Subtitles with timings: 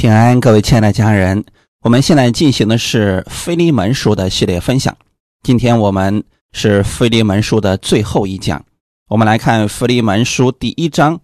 [0.00, 1.44] 平安，各位亲爱的家人，
[1.82, 4.96] 我们现在进行的是《腓利门书》的系列分享。
[5.42, 8.64] 今天我们是《腓利门书》的最后一讲，
[9.08, 11.20] 我们来看《腓利门书》第一章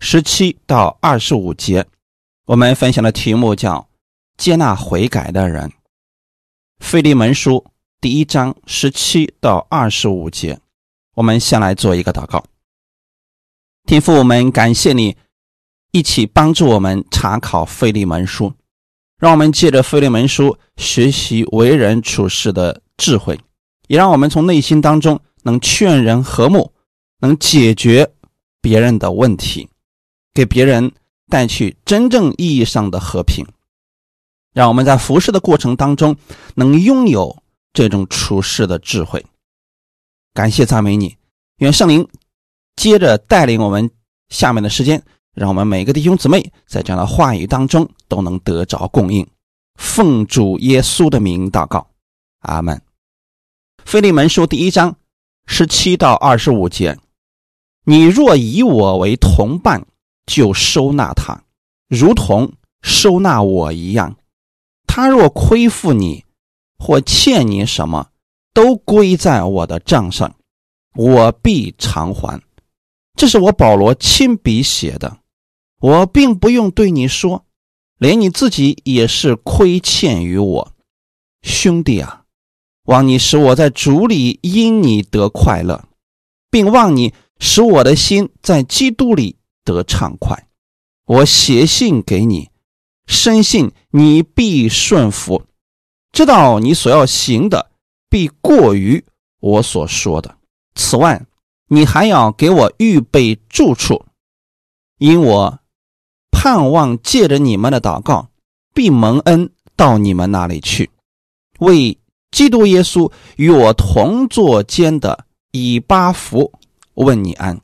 [0.00, 1.86] 十七到二十五节。
[2.44, 3.88] 我们分享的题目叫
[4.36, 5.70] “接纳悔改的人”。
[6.80, 7.64] 《腓利门书》
[7.98, 10.60] 第一章十七到二十五节，
[11.14, 12.44] 我们先来做一个祷告。
[13.86, 15.16] 天父，我们感谢你。
[15.90, 18.46] 一起帮助我们查考《费利门书》，
[19.18, 23.40] 让我们借着《费利门书》学习为人处事的智慧，
[23.86, 26.72] 也让我们从内心当中能劝人和睦，
[27.20, 28.12] 能解决
[28.60, 29.68] 别人的问题，
[30.34, 30.92] 给别人
[31.28, 33.46] 带去真正意义上的和平。
[34.52, 36.16] 让我们在服侍的过程当中
[36.56, 37.42] 能拥有
[37.72, 39.24] 这种处事的智慧。
[40.34, 41.16] 感谢赞美你，
[41.58, 42.08] 愿圣灵
[42.76, 43.90] 接着带领我们
[44.28, 45.02] 下面的时间。
[45.38, 49.24] 让我们每个弟兄姊妹在这样的话语当中都能得着供应，
[49.76, 51.86] 奉主耶稣的名祷告，
[52.40, 52.82] 阿门。
[53.84, 54.96] 腓利门书第一章
[55.46, 56.98] 十七到二十五节：
[57.84, 59.86] 你若以我为同伴，
[60.26, 61.44] 就收纳他，
[61.88, 62.52] 如同
[62.82, 64.16] 收纳我一样。
[64.88, 66.24] 他若亏负你
[66.78, 68.08] 或欠你什么，
[68.52, 70.34] 都归在我的账上，
[70.96, 72.42] 我必偿还。
[73.14, 75.17] 这是我保罗亲笔写的。
[75.80, 77.46] 我并不用对你说，
[77.98, 80.72] 连你自己也是亏欠于我，
[81.42, 82.24] 兄弟啊！
[82.86, 85.88] 望你使我在主里因你得快乐，
[86.50, 90.48] 并望你使我的心在基督里得畅快。
[91.04, 92.50] 我写信给你，
[93.06, 95.44] 深信你必顺服，
[96.10, 97.70] 知道你所要行的
[98.10, 99.04] 必过于
[99.38, 100.38] 我所说的。
[100.74, 101.24] 此外，
[101.68, 104.04] 你还要给我预备住处，
[104.98, 105.60] 因我。
[106.40, 108.28] 盼望借着你们的祷告，
[108.72, 110.88] 必蒙恩到你们那里去。
[111.58, 111.98] 为
[112.30, 116.52] 基督耶稣与我同坐监的以巴弗
[116.94, 117.60] 问你安，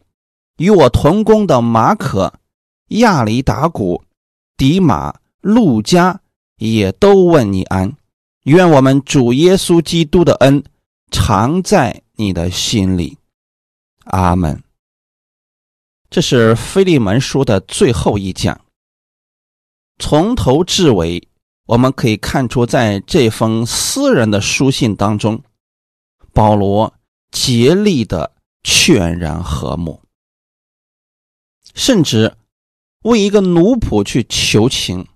[0.56, 2.34] 与我同工的马可、
[2.88, 4.02] 亚里达古、
[4.56, 6.20] 迪马、路加
[6.56, 7.96] 也都问你安。
[8.42, 10.64] 愿我们主耶稣基督的恩
[11.12, 13.18] 常在你的心里。
[14.06, 14.60] 阿门。
[16.10, 18.60] 这是《腓利门书》的最后一讲。
[19.98, 21.28] 从头至尾，
[21.66, 25.42] 我们可以看出，在这封私人的书信当中，
[26.32, 26.94] 保罗
[27.30, 28.34] 竭力的
[28.64, 30.02] 劝然和睦，
[31.74, 32.36] 甚至
[33.02, 35.06] 为一个奴仆去求情。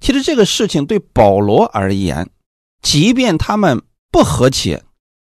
[0.00, 2.30] 其实这个事情对保罗而言，
[2.82, 4.84] 即便他们不和解，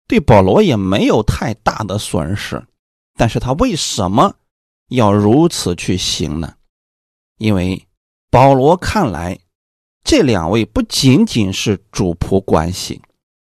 [0.08, 2.68] 对保罗也没有太大的损失。
[3.16, 4.36] 但是他为什么
[4.90, 6.54] 要如此去行呢？
[7.40, 7.84] 因为。
[8.30, 9.40] 保罗看来，
[10.04, 13.02] 这两位不仅仅是主仆关系，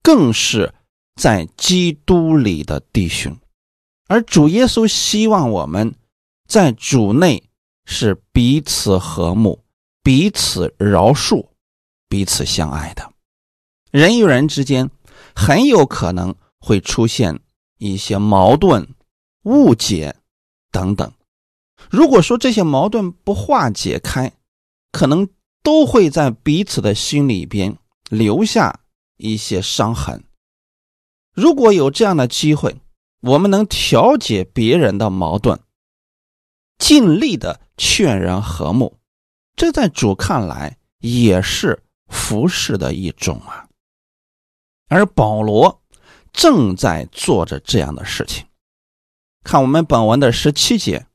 [0.02, 0.74] 更是
[1.14, 3.36] 在基督里的弟兄。
[4.08, 5.94] 而主耶稣希望我们
[6.46, 7.42] 在主内
[7.86, 9.64] 是彼此和睦、
[10.02, 11.48] 彼此饶恕、
[12.08, 13.12] 彼此相爱的。
[13.90, 14.90] 人与人之间
[15.34, 17.40] 很有可能会出现
[17.78, 18.94] 一些矛盾、
[19.44, 20.16] 误解
[20.70, 21.12] 等等。
[21.90, 24.32] 如果说这些矛盾不化解开，
[24.94, 25.28] 可能
[25.64, 27.76] 都会在彼此的心里边
[28.08, 28.78] 留下
[29.16, 30.22] 一些伤痕。
[31.34, 32.80] 如果有这样的机会，
[33.20, 35.58] 我们能调解别人的矛盾，
[36.78, 39.00] 尽力的劝人和睦，
[39.56, 43.68] 这在主看来也是服侍的一种啊。
[44.86, 45.82] 而保罗
[46.32, 48.46] 正在做着这样的事情。
[49.42, 51.08] 看我们本文的十七节：“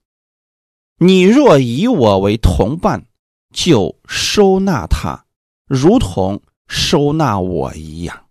[0.99, 3.05] 你若以我为同伴。”
[3.51, 5.25] 就收纳他，
[5.65, 8.27] 如同收纳我一样。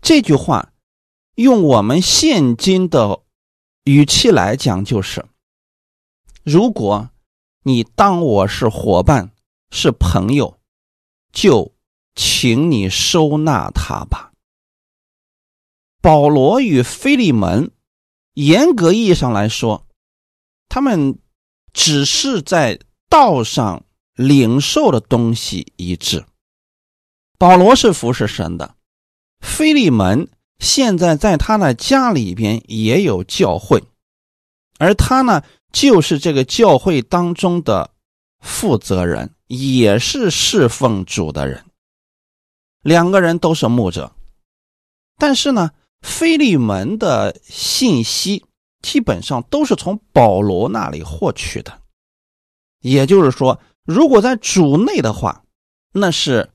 [0.00, 0.72] 这句话
[1.34, 3.22] 用我们现今的
[3.84, 5.26] 语气来讲，就是：
[6.42, 7.10] 如果
[7.64, 9.32] 你当我是伙伴、
[9.70, 10.58] 是朋友，
[11.32, 11.74] 就
[12.14, 14.32] 请你收纳他吧。
[16.00, 17.70] 保罗与菲利门，
[18.34, 19.86] 严格意义上来说，
[20.68, 21.18] 他们
[21.74, 22.80] 只是在。
[23.16, 23.82] 道上
[24.12, 26.26] 领受的东西一致。
[27.38, 28.74] 保罗是服侍神的，
[29.40, 30.28] 菲利门
[30.58, 33.82] 现在在他的家里边也有教会，
[34.78, 35.42] 而他呢，
[35.72, 37.90] 就是这个教会当中的
[38.40, 41.64] 负责人，也是侍奉主的人。
[42.82, 44.12] 两个人都是牧者，
[45.16, 45.70] 但是呢，
[46.02, 48.44] 菲利门的信息
[48.82, 51.80] 基本上都是从保罗那里获取的。
[52.86, 55.44] 也就是说，如果在主内的话，
[55.92, 56.52] 那是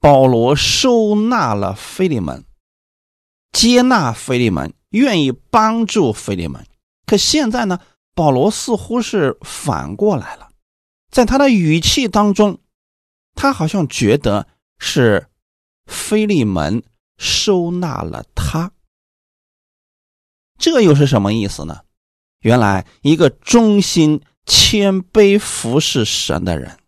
[0.00, 2.44] 保罗收纳了菲利门，
[3.52, 6.66] 接纳菲利门，愿意帮助菲利门。
[7.06, 7.78] 可现在呢，
[8.14, 10.50] 保罗似乎是反过来了，
[11.10, 12.58] 在他的语气当中，
[13.34, 14.48] 他好像觉得
[14.78, 15.28] 是
[15.86, 16.82] 菲利门
[17.16, 18.72] 收纳了他。
[20.58, 21.82] 这又是什么意思呢？
[22.40, 26.78] 原来，一个忠心、谦卑服侍神的人，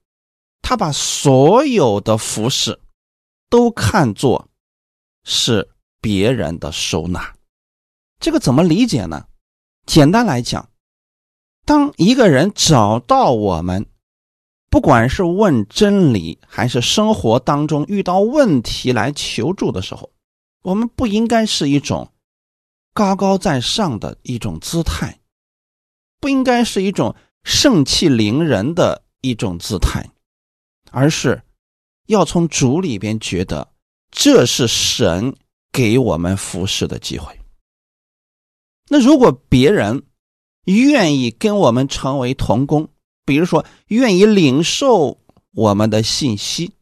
[0.62, 2.81] 他把所有的服侍
[3.49, 4.49] 都看作
[5.25, 5.70] 是
[6.00, 7.35] 别人的收纳。
[8.19, 9.26] 这个怎么理解呢？
[9.87, 10.70] 简单来讲，
[11.64, 13.87] 当一个人找到我们，
[14.70, 20.12] 不管是问真理，还是生活当中遇到问题来求助的时候，
[20.62, 22.12] 我们不应该是一种。
[22.93, 25.20] 高高在上的一种姿态，
[26.19, 27.14] 不应该是一种
[27.46, 30.10] 盛气凌人的一种姿态，
[30.90, 31.40] 而是
[32.06, 33.72] 要从主里边觉得
[34.10, 35.37] 这是神
[35.70, 37.38] 给我们服侍的机会。
[38.88, 40.02] 那如果别人
[40.64, 42.88] 愿意跟我们成为同工，
[43.25, 45.20] 比如说愿意领受
[45.52, 46.72] 我们的信息，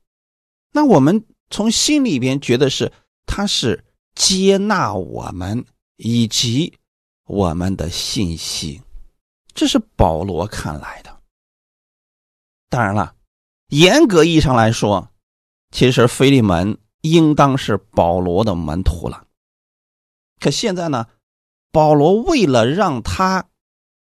[0.73, 2.91] 那我们从心里边觉得是
[3.27, 3.85] 他是
[4.15, 5.65] 接纳我们。
[5.97, 6.73] 以及
[7.25, 8.83] 我们的信息，
[9.55, 11.21] 这是保罗看来的。
[12.69, 13.15] 当然了，
[13.69, 15.11] 严格意义上来说，
[15.71, 19.27] 其实菲利门应当是保罗的门徒了。
[20.41, 21.07] 可现在呢，
[21.71, 23.49] 保罗为了让他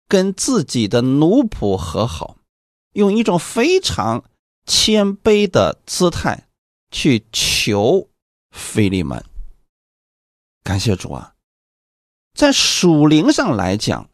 [0.08, 2.38] 跟自己的奴仆和好，
[2.94, 4.24] 用一种非常
[4.66, 6.48] 谦卑的姿态
[6.90, 8.10] 去求
[8.52, 9.24] 菲利门。
[10.64, 11.36] 感谢主啊！
[12.34, 14.10] 在属灵上来讲，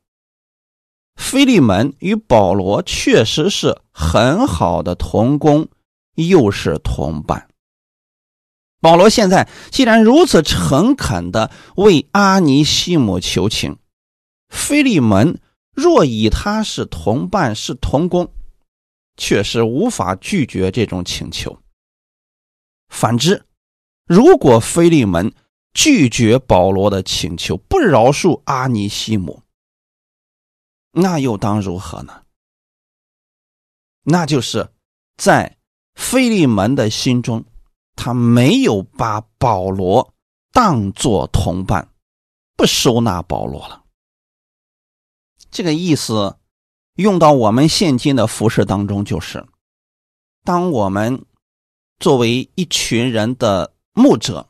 [1.17, 5.67] 菲利门与保罗确实是很好的同工，
[6.15, 7.49] 又是同伴。
[8.79, 13.77] 保罗现在既然如此诚恳的为阿尼西姆求情，
[14.47, 15.41] 菲利门
[15.73, 18.31] 若以他是同伴是同工，
[19.17, 21.59] 确实无法拒绝这种请求。
[22.87, 23.43] 反之，
[24.05, 25.33] 如果菲利门，
[25.73, 29.41] 拒绝保罗的请求，不饶恕阿尼西姆，
[30.91, 32.23] 那又当如何呢？
[34.03, 34.71] 那就是
[35.17, 35.57] 在
[35.95, 37.45] 菲利门的心中，
[37.95, 40.13] 他没有把保罗
[40.51, 41.89] 当作同伴，
[42.55, 43.83] 不收纳保罗了。
[45.49, 46.37] 这个意思
[46.95, 49.45] 用到我们现今的服饰当中，就是
[50.43, 51.25] 当我们
[51.99, 54.49] 作为一群人的牧者。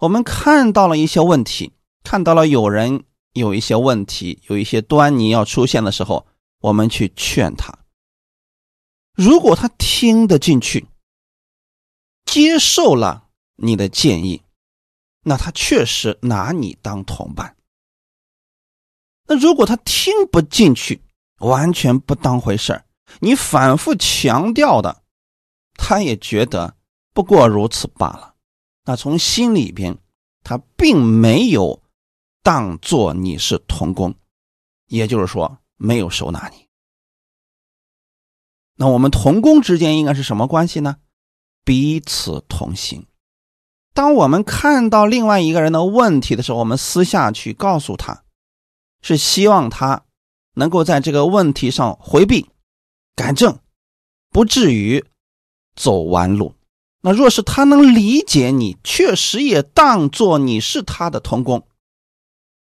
[0.00, 1.72] 我们看到了一些问题，
[2.04, 3.02] 看到了有人
[3.38, 6.26] 有一些问题，有一些端倪要出现的时候，
[6.60, 7.76] 我们去劝他。
[9.14, 10.86] 如果他听得进去，
[12.24, 14.42] 接受了你的建议，
[15.22, 17.56] 那他确实拿你当同伴。
[19.26, 21.02] 那如果他听不进去，
[21.38, 22.84] 完全不当回事
[23.20, 25.02] 你反复强调的，
[25.74, 26.76] 他也觉得
[27.12, 28.34] 不过如此罢了。
[28.84, 29.98] 那从心里边，
[30.42, 31.82] 他并没有
[32.48, 34.14] 当做你是同工，
[34.86, 36.66] 也就是说没有收纳你。
[38.74, 40.96] 那我们同工之间应该是什么关系呢？
[41.62, 43.06] 彼此同行。
[43.92, 48.24] 当我们看到另外一个人的问题的时候，我们私下去告诉他，
[49.02, 50.06] 是希望他
[50.54, 52.48] 能够在这个问题上回避、
[53.14, 53.58] 改正，
[54.30, 55.04] 不至于
[55.76, 56.54] 走弯路。
[57.02, 61.68] 那若是他能理解你，确实也当做你是他的同工，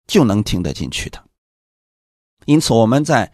[0.06, 1.22] 就能听得进去的。
[2.44, 3.32] 因此，我们在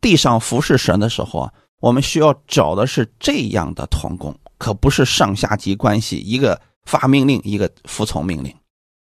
[0.00, 8.54] 地上服侍神的时候啊，我们需要找的是这样的同工，可不是上下级关系，一个发命令，一个服从命令，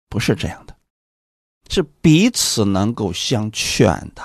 [0.08, 0.76] 不是这样的，
[1.70, 4.22] 是彼此能够相劝的。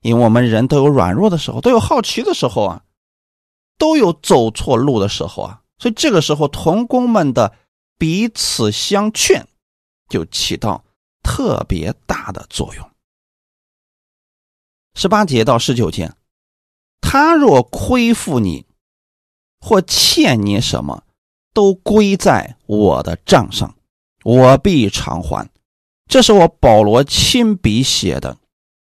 [0.00, 2.82] 因为我们人都有软弱的时候，都有好奇的时候啊，
[3.78, 5.62] 都有走错路的时候啊。
[5.78, 7.56] 所以这个时候，童工们的
[7.98, 9.46] 彼此相劝，
[10.08, 10.84] 就起到
[11.22, 12.90] 特别大的作用。
[14.94, 16.12] 十八节到十九节，
[17.00, 18.66] 他若亏负你，
[19.60, 21.04] 或欠你什么，
[21.54, 23.74] 都归在我的账上，
[24.24, 25.50] 我必偿还。
[26.06, 28.38] 这是我保罗亲笔写的，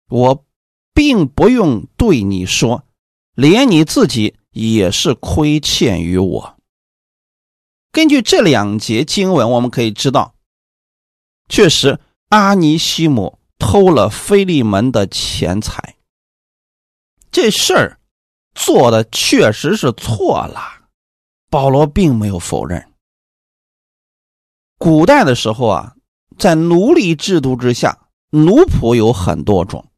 [0.09, 0.45] 我
[0.95, 2.85] 并不用对你说，
[3.35, 6.57] 连你自己也是亏欠于我。
[7.91, 10.35] 根据这两节经文，我们可以知道，
[11.49, 15.97] 确实阿尼西姆偷了菲利门的钱财。
[17.31, 18.01] 这事儿
[18.55, 20.89] 做的确实是错了。
[21.51, 22.93] 保罗并没有否认。
[24.77, 25.95] 古代的时候啊，
[26.39, 29.91] 在奴隶制度之下，奴仆有很多种，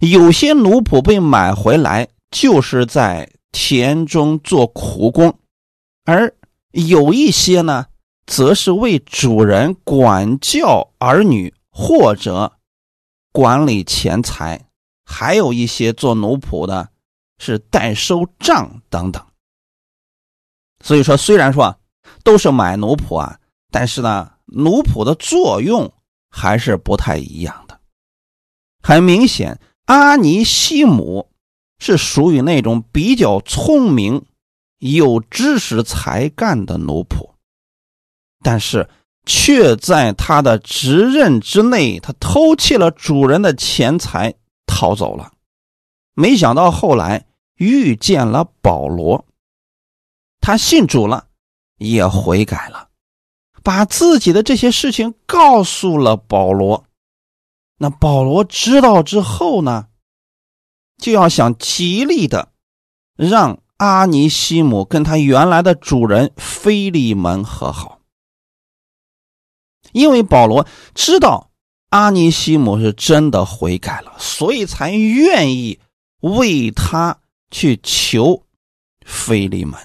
[0.00, 5.38] 有些奴仆被买回来就是在田中做苦工，
[6.04, 6.34] 而
[6.72, 7.86] 有一些呢，
[8.28, 12.52] 则是为主人管教儿女或者
[13.32, 14.68] 管理钱财，
[15.04, 16.90] 还有一些做奴仆的，
[17.38, 19.26] 是代收账等等。
[20.84, 21.80] 所以说，虽然说
[22.22, 23.40] 都是买奴仆啊。
[23.70, 25.92] 但是呢，奴仆的作用
[26.30, 27.78] 还是不太一样的。
[28.82, 31.30] 很明显，阿尼西姆
[31.78, 34.24] 是属于那种比较聪明、
[34.78, 37.34] 有知识才干的奴仆，
[38.42, 38.88] 但是
[39.26, 44.34] 却在他的职任之内，他偷窃了主人的钱财，
[44.66, 45.32] 逃走了。
[46.14, 47.26] 没想到后来
[47.56, 49.26] 遇见了保罗，
[50.40, 51.26] 他信主了，
[51.76, 52.88] 也悔改了。
[53.62, 56.86] 把自己的这些事情告诉了保罗，
[57.76, 59.88] 那保罗知道之后呢，
[60.96, 62.52] 就要想极力的
[63.14, 67.97] 让阿尼西姆跟他原来的主人菲利门和好，
[69.98, 71.50] 因为保罗知道
[71.90, 75.80] 阿尼西姆是真的悔改了，所以才愿意
[76.20, 78.44] 为他去求
[79.04, 79.78] 菲利门，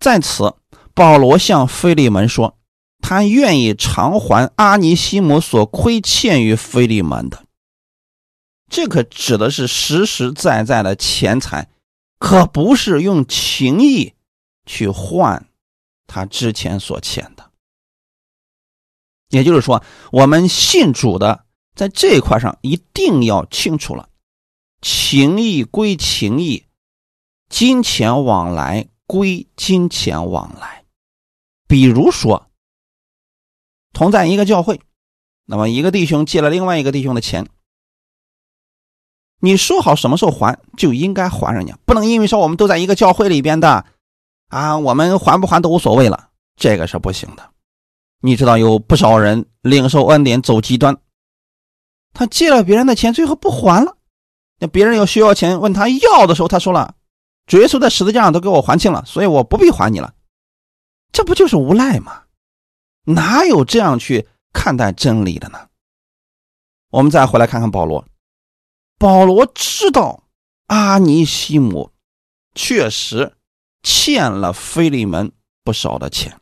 [0.00, 0.54] 在此。
[0.94, 2.58] 保罗向菲利门说
[3.00, 7.44] ：“他愿意偿还阿尼西姆所亏欠于菲利门的。
[8.68, 11.68] 这可指的是实实在在的钱财，
[12.18, 14.14] 可不是用情义
[14.66, 15.46] 去换
[16.08, 17.47] 他之前所欠的。
[19.28, 21.44] 也就是说，我们信主的
[21.74, 24.08] 在这一块上一定要清楚了：
[24.80, 26.64] 情义归情义，
[27.48, 30.84] 金钱往来归金钱往来。”
[31.68, 32.46] 比如说，
[33.92, 34.80] 同在一个教会，
[35.44, 37.46] 那么一个弟兄借了另外一个弟兄的钱，
[39.40, 43.84] 你说好什么时候还，就应该还人家，不能因为说我们都在一个教会里边的，
[44.48, 47.50] 啊，我们还不还都无所谓了，这个是不行的。
[48.20, 50.96] 你知道有不少人领受恩典走极端，
[52.12, 53.96] 他借了别人的钱，最后不还了，
[54.58, 56.94] 那别人有需要钱问他要的时候，他说了，
[57.46, 60.14] 主耶稣在十字架上都给我还清了，所以我不必还你了。
[61.12, 62.24] 这不就是无赖吗？
[63.04, 65.68] 哪有这样去看待真理的呢？
[66.90, 68.04] 我们再回来看看保罗。
[68.98, 70.24] 保罗知道
[70.66, 71.92] 阿尼西姆
[72.54, 73.36] 确实
[73.82, 75.30] 欠了菲利门
[75.62, 76.37] 不少的钱，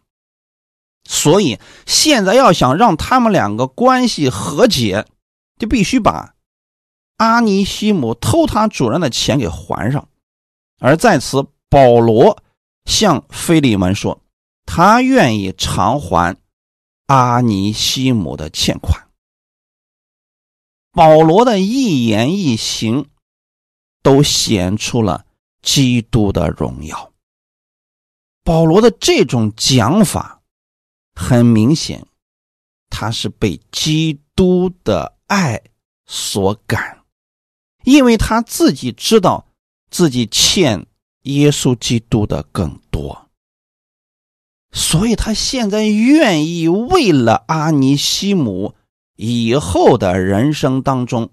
[1.08, 5.06] 所以现在要想让他们两个关系和解，
[5.58, 6.34] 就必须把
[7.16, 10.08] 阿尼西姆偷他主人的钱给还上。
[10.78, 12.42] 而在此，保罗
[12.84, 14.20] 向菲利门说。
[14.68, 16.36] 他愿意偿还
[17.06, 19.06] 阿尼西姆的欠款。
[20.90, 23.06] 保罗的一言一行
[24.02, 25.24] 都显出了
[25.62, 27.12] 基督的荣耀。
[28.42, 30.35] 保罗的这种讲法，
[31.16, 32.06] 很明显，
[32.90, 35.62] 他是被基督的爱
[36.04, 37.02] 所感，
[37.84, 39.48] 因为他自己知道
[39.90, 40.86] 自己欠
[41.22, 43.28] 耶稣基督的更多。
[44.72, 48.74] 所以他现在愿意为了阿尼西姆
[49.16, 51.30] 以后的人生当中，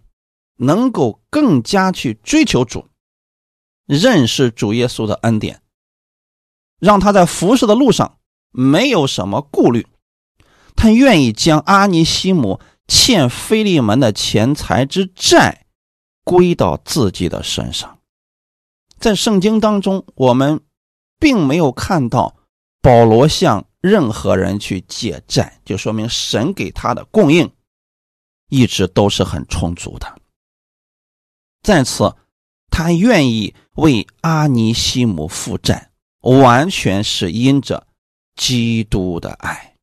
[0.56, 2.88] 能够更加去追求主，
[3.86, 5.62] 认识主耶稣的恩典，
[6.80, 8.18] 让他在服侍的路上
[8.54, 9.86] 没有什么顾虑。
[10.76, 15.66] 他愿意将阿尼西姆欠菲利门的钱财之债
[16.24, 18.00] 归到自己的身上。
[18.98, 20.62] 在圣经当中，我们
[21.20, 22.38] 并没有看到。
[22.82, 27.50] 保罗向任何人去借债，就说明神给他的供应
[28.50, 30.20] 一直都是很充足的。
[31.62, 32.14] 在此，
[32.70, 37.88] 他愿意为阿尼西姆负债，完全是因着
[38.36, 39.76] 基督的爱。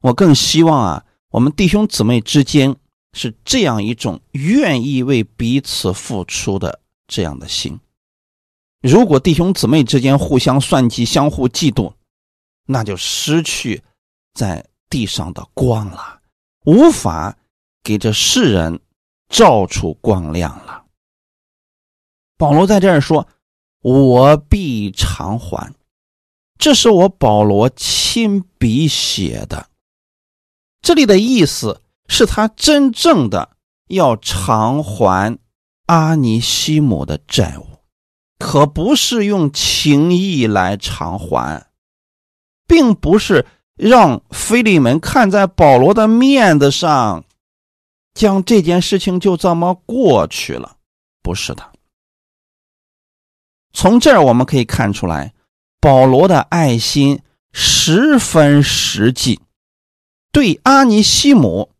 [0.00, 2.76] 我更希望啊，我们弟兄姊妹之间
[3.12, 7.80] 是这样一种愿意为彼此付出的这样的心。
[8.82, 11.94] 如果弟兄姊妹之间互相算计、相互嫉妒，
[12.66, 13.82] 那就失去
[14.34, 16.20] 在地上的光了，
[16.66, 17.36] 无法
[17.82, 18.78] 给这世人
[19.28, 20.84] 照出光亮了。
[22.36, 23.26] 保罗在这儿说
[23.80, 25.74] ：“我必偿还。”
[26.58, 29.68] 这是我保罗亲笔写的。
[30.80, 33.56] 这里的意思是他真正的
[33.88, 35.38] 要偿还
[35.86, 37.66] 阿尼西姆的债务，
[38.38, 41.66] 可不是用情义来偿还，
[42.66, 43.46] 并不是
[43.76, 47.24] 让菲利门看在保罗的面子上，
[48.14, 50.76] 将这件事情就这么过去了，
[51.22, 51.72] 不是的。
[53.72, 55.34] 从这儿我们可以看出来，
[55.84, 57.20] 保罗的爱心
[57.52, 59.42] 十分实际。
[60.32, 61.72] 对阿尼西姆，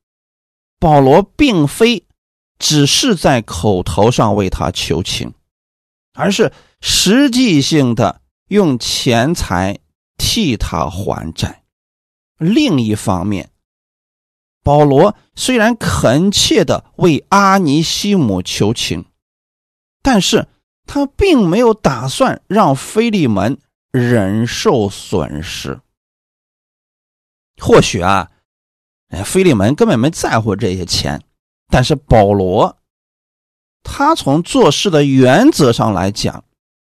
[0.78, 2.04] 保罗并非
[2.58, 5.32] 只是在口头上为他求情，
[6.12, 9.78] 而是实际性的用钱财
[10.18, 11.62] 替他还债。
[12.36, 13.48] 另一方面，
[14.62, 19.06] 保罗虽然恳切的为阿尼西姆求情，
[20.02, 20.46] 但是。
[20.86, 23.58] 他并没有打算让菲利门
[23.94, 25.80] 忍受损失。
[27.62, 28.28] 或许啊，
[29.10, 31.22] 哎，菲利门根本没在乎这些钱，
[31.68, 32.76] 但是保罗，
[33.84, 36.44] 他从做事的原则上来讲，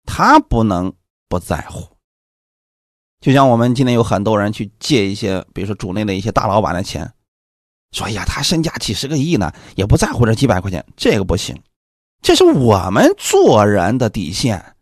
[0.05, 0.93] 他不能
[1.28, 1.97] 不在乎。
[3.21, 7.12] 就像我们今天有很多人去借一些，比如说主内的一些大老板的钱，
[7.93, 11.57] 说：“哎呀，他身价几十个亿呢，也不在乎这几百块钱。”这个不行。
[12.23, 14.75] 这是我们做人的底线，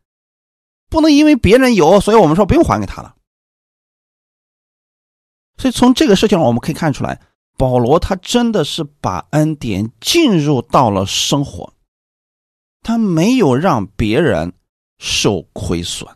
[0.88, 3.14] 不能因为别人有，所以我们说不用还给他了。
[5.57, 7.21] 所以从这个事情上，我们可以看出来，
[7.57, 11.73] 保罗他真的是把恩典进入到了生活，
[12.83, 14.52] 他没有让别人
[14.99, 16.09] 受亏损。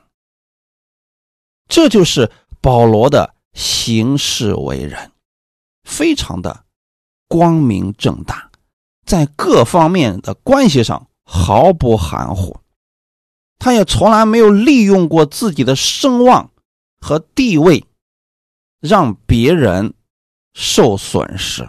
[1.68, 5.12] 这就是保罗的行事为人，
[5.84, 6.64] 非常的
[7.28, 8.50] 光明正大，
[9.06, 11.06] 在各方面的关系上。
[11.32, 12.58] 毫不含糊，
[13.60, 16.50] 他也从来没有利用过自己的声望
[16.98, 17.84] 和地位，
[18.80, 19.92] 让别人
[20.54, 21.68] 受损失。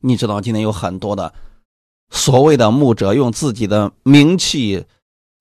[0.00, 1.32] 你知道，今天有很多的
[2.10, 4.84] 所谓的牧者，用自己的名气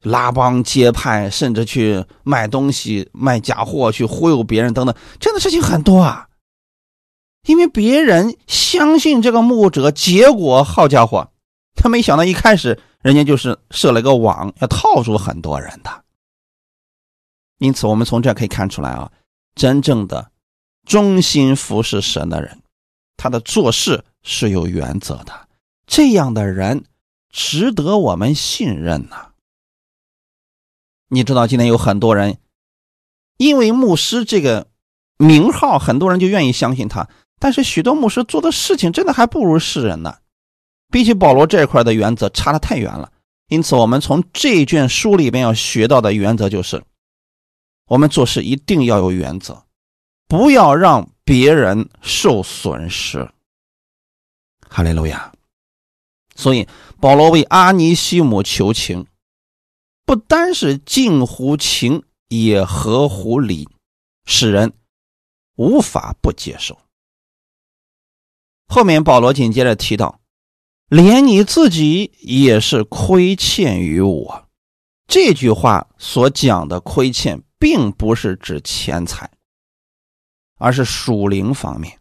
[0.04, 6.28] 拉帮结派，甚至去卖东西、卖假货，去忽悠别人等等，这样的事情很多啊。
[7.48, 11.32] 因为别人相信这个牧者，结果好家伙，
[11.74, 12.80] 他没想到一开始。
[13.02, 16.04] 人家就是设了一个网，要套住很多人的。
[17.58, 19.12] 因此，我们从这可以看出来啊，
[19.56, 20.32] 真正的
[20.86, 22.62] 忠心服侍神的人，
[23.18, 25.48] 他的做事是有原则的。
[25.86, 26.86] 这样的人
[27.30, 29.32] 值得我们信任呐。
[31.10, 32.38] 你知道，今天有很多人
[33.38, 34.68] 因为牧师这个
[35.18, 37.10] 名号，很多人就愿意相信他，
[37.40, 40.20] 但是许多牧师做的事情，真的还不如世人呢。
[40.92, 43.12] 比起保罗这一块的原则差得太远了，
[43.48, 46.84] 因此我们从这卷书里边要学到的原则就是：
[47.88, 49.64] 我们做事一定要有原则，
[50.28, 53.32] 不要让别人受损失。
[54.68, 55.34] 哈利路亚！
[56.36, 56.68] 所以
[57.00, 59.08] 保罗为阿尼西姆求情，
[60.06, 63.68] 不单是近乎情，也合乎理，
[64.26, 64.74] 使人
[65.56, 66.78] 无法不接受。
[68.68, 70.21] 后面保罗紧接着提到。
[70.92, 74.50] 连你自己也是亏欠于我，
[75.08, 79.32] 这句话所讲的亏欠，并不是指钱财，
[80.58, 81.98] 而是属灵方面。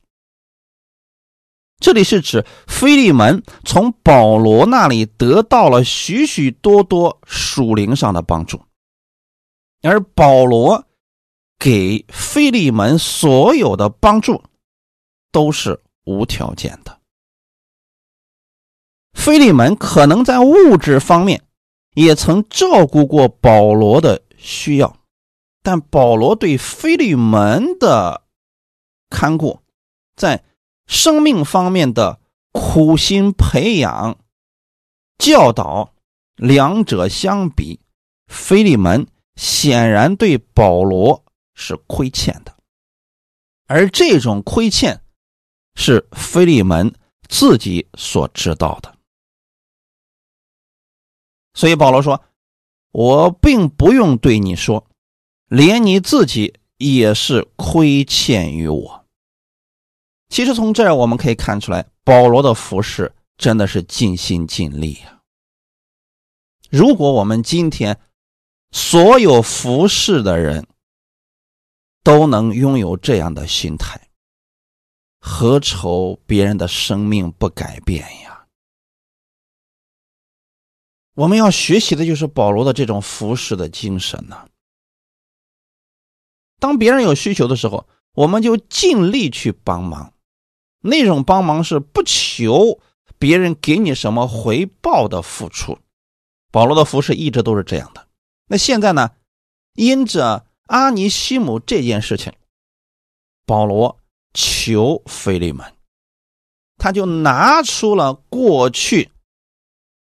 [1.79, 8.61] 这里是指菲利门从保罗那里得到了许许多多属灵上的帮助，
[9.83, 10.85] 而保罗
[11.61, 14.43] 给菲利门所有的帮助
[15.31, 17.00] 都是无条件的。
[19.13, 21.43] 菲利门可能在物质方面
[21.95, 24.97] 也曾照顾过保罗的需要，
[25.63, 28.23] 但保罗对菲利门的
[29.11, 29.61] 看顾，
[30.17, 30.43] 在
[30.87, 32.21] 生命方面的
[32.53, 34.19] 苦心培养、
[35.19, 35.95] 教导，
[36.37, 37.81] 两者相比，
[38.29, 42.57] 菲利门显然对保罗是亏欠的，
[43.67, 45.03] 而这种亏欠
[45.75, 46.95] 是菲利门
[47.29, 48.97] 自己所知道的。
[51.61, 52.25] 所以保罗说
[52.91, 54.87] ：“我并不用对你说，
[55.47, 59.05] 连你自己也是亏欠于我。”
[60.31, 65.21] 其实从这儿我们可以看出来，保罗的服饰真的是尽心尽力呀。
[66.71, 68.01] 如果我们今天
[68.71, 70.67] 所有服侍的人
[72.03, 74.01] 都能拥有这样的心态，
[75.21, 78.30] 何愁别人的生命不改变呀？
[81.21, 84.49] 我们要学习的就是保罗的这种服侍的精神呢。
[86.59, 90.15] 当别人有需求的时候，我们就尽力去帮忙。
[90.81, 92.81] 那种帮忙是不求
[93.19, 95.79] 别人给你什么回报的付出。
[96.51, 98.09] 保罗的服饰一直都是这样的。
[98.47, 99.11] 那现在呢？
[99.75, 102.33] 因着阿尼西姆这件事情，
[103.45, 103.99] 保罗
[104.33, 105.75] 求腓利门，
[106.79, 109.11] 他就拿出了过去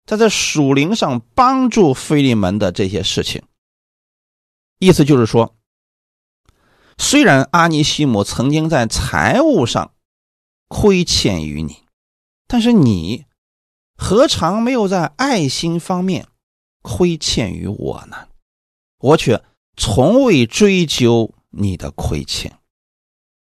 [0.06, 3.44] 他在属灵上帮助菲利门的这些事情。
[4.80, 5.56] 意思就是说，
[6.98, 9.94] 虽然阿尼西姆曾经在财务上
[10.68, 11.84] 亏欠于你，
[12.48, 13.26] 但是你
[13.98, 16.28] 何尝没有在爱心方面
[16.82, 18.28] 亏欠于我呢？
[19.00, 19.44] 我却
[19.78, 22.60] 从未追究你的亏欠。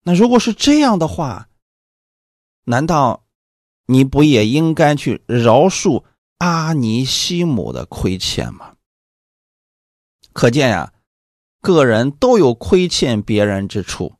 [0.03, 1.49] 那如果是这样的话，
[2.65, 3.23] 难道
[3.85, 6.03] 你不也应该去饶恕
[6.39, 8.75] 阿尼西姆的亏欠吗？
[10.33, 10.93] 可见呀。
[11.61, 14.15] 个人都有亏欠别人之处，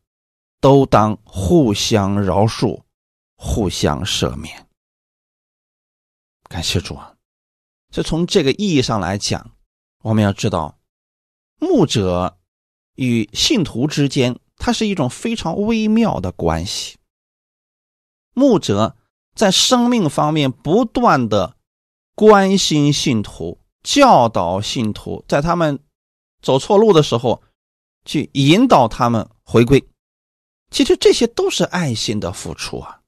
[0.60, 2.82] 都当互相饶恕，
[3.38, 4.68] 互相赦免。
[6.50, 7.16] 感谢主啊！
[7.90, 9.56] 就从这个意义上来讲，
[10.02, 10.82] 我们要知道，
[11.62, 12.38] 牧者
[12.96, 16.98] 与信徒之间，它是一种非常微妙的关系。
[18.34, 18.98] 牧者
[19.34, 21.56] 在生命方面不断的
[22.20, 25.80] 关心信徒，教导信徒，在他们。
[26.42, 27.42] 走错路的时候，
[28.04, 29.86] 去引导他们回归，
[30.70, 33.02] 其实这些都是爱心的付出啊。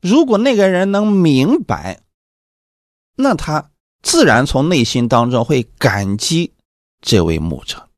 [0.00, 2.02] 如果那个人能明白，
[3.16, 3.70] 那他
[4.02, 6.54] 自然从内心当中会感激
[7.00, 7.88] 这位牧者。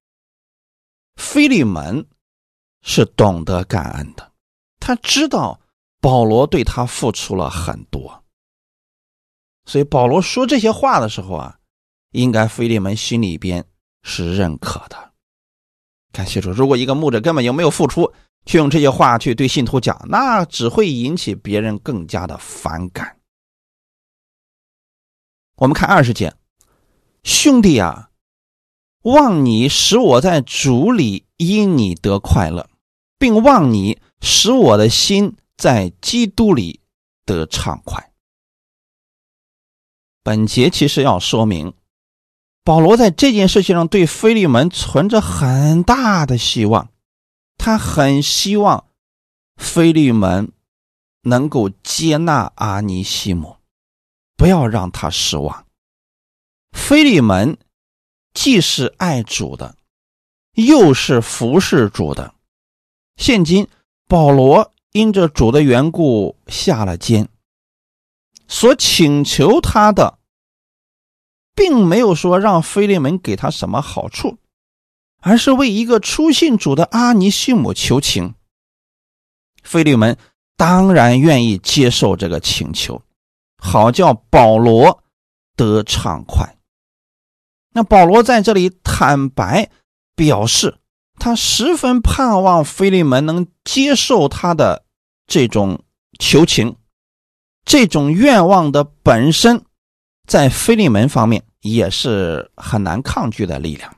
[1.17, 2.07] 菲利门
[2.83, 4.33] 是懂得感恩的，
[4.81, 5.61] 他知道
[6.01, 8.25] 保罗对他付出了很多，
[9.67, 11.59] 所以保罗说这些话的时候啊，
[12.13, 13.65] 应该菲利门心里边。
[14.09, 14.97] 是认可的，
[16.13, 16.53] 感谢主。
[16.53, 18.13] 如果一个牧者根本就没有付出，
[18.45, 23.17] 却用这些话去对信徒讲，那只会引起别人更加的反感。
[25.57, 26.33] 我们看二十节，
[27.25, 28.11] 兄弟啊，
[29.03, 32.71] 望你使我在主里因你得快乐，
[33.19, 36.79] 并望你使我的心在基督里
[37.25, 38.13] 得畅快。
[40.27, 41.73] 本节其实要说明。
[42.65, 46.89] 保罗在这件事情上对菲利门存着很大的希望，
[47.57, 48.89] 他很希望
[49.57, 50.51] 菲利门
[51.23, 53.59] 能够接纳阿尼西姆，
[54.37, 55.65] 不要让他失望。
[56.73, 57.57] 菲利门
[58.35, 59.77] 既是爱主的，
[60.55, 62.35] 又是服侍主的。
[63.17, 63.69] 现今
[64.09, 67.29] 保罗因着主的缘故下了监，
[68.49, 70.19] 所请求他的。
[71.55, 74.37] 并没有说让菲利门给他什么好处，
[75.23, 78.35] 而是为一个出信主的阿尼西姆求情。
[79.63, 80.19] 菲利门
[80.55, 83.01] 当然愿意接受这个请求，
[83.57, 85.03] 好叫保罗
[85.57, 86.59] 得畅快。
[87.73, 89.71] 那保罗在这里坦白
[90.15, 90.79] 表示，
[91.19, 94.85] 他十分盼望菲利门能接受他的
[95.27, 95.83] 这种
[96.19, 96.77] 求情，
[97.67, 99.63] 这种愿望的本身。
[100.27, 103.97] 在菲利门方面也是很难抗拒的力量，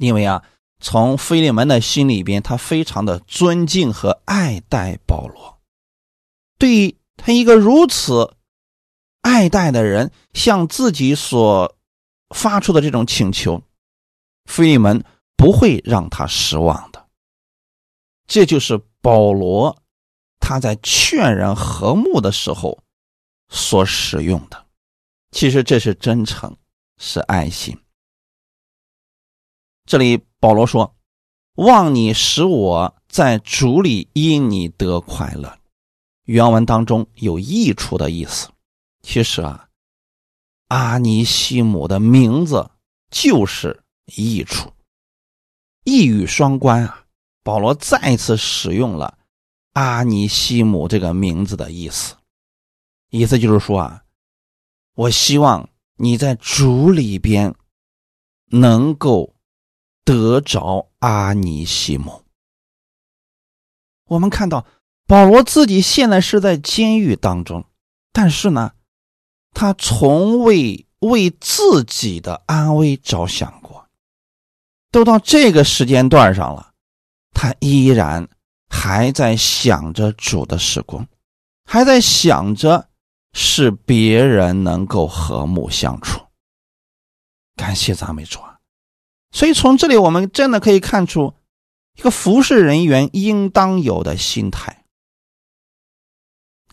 [0.00, 0.42] 因为啊，
[0.80, 5.60] 从菲利门的心里边，他非常的尊敬和爱戴保罗。
[6.58, 8.34] 对他一个如此
[9.20, 11.76] 爱戴的人，向自己所
[12.34, 13.62] 发出的这种请求，
[14.46, 15.04] 菲利门
[15.36, 17.06] 不会让他失望的。
[18.26, 19.81] 这就是保罗
[20.42, 22.82] 他在劝人和睦的时候
[23.48, 24.66] 所使用的。
[25.30, 26.54] 其实这是真诚，
[26.98, 27.78] 是爱心。
[29.86, 30.94] 这里保罗说
[31.56, 35.58] ：“望你使我在主里因你得快乐。”
[36.26, 38.50] 原文当中有益处的意思。
[39.02, 39.68] 其实啊，
[40.68, 42.70] 阿尼西姆的名字
[43.10, 44.72] 就是益处，
[45.84, 47.06] 一语双关啊。
[47.42, 49.18] 保罗再次使用了
[49.72, 52.16] 阿尼西姆这个名字的意思，
[53.10, 54.04] 意思就是说啊。
[54.94, 57.54] 我希望你在主里边
[58.50, 59.34] 能够
[60.04, 62.22] 得着阿尼西姆。
[64.04, 64.66] 我们看到
[65.06, 67.64] 保罗自己现在是在监狱当中，
[68.12, 68.72] 但是呢，
[69.52, 73.88] 他从未为自己的安危着想过。
[74.90, 76.74] 都到这个时间段上了，
[77.32, 78.28] 他依然
[78.72, 81.06] 还在想着主的时光，
[81.64, 82.88] 还在想着。
[83.34, 86.20] 是别人能够和睦相处，
[87.56, 88.58] 感谢赞美主啊！
[89.30, 91.32] 所以从这里我们真的可以看出
[91.96, 94.84] 一个服侍人员应当有的心态，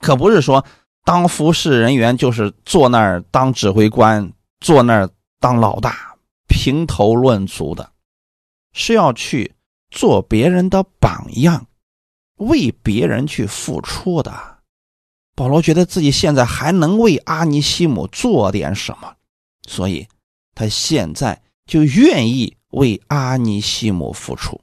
[0.02, 0.66] 可不是说
[1.06, 5.10] 当服侍人员就是坐那儿当指挥官，坐那儿
[5.40, 6.18] 当老大，
[6.50, 7.90] 评头论足的，
[8.74, 9.56] 是要去
[9.90, 11.66] 做别人的榜样，
[12.40, 14.60] 为别人去付出的。
[15.36, 19.16] 保罗觉得自己现在还能为阿尼西姆做点什么，
[19.66, 20.06] 所以
[20.54, 24.60] 他现在就愿意为阿尼西姆付出。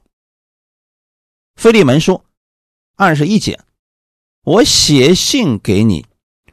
[1.54, 2.22] 腓利门说
[2.96, 3.58] ：“二十一节，
[4.42, 6.04] 我写信给你，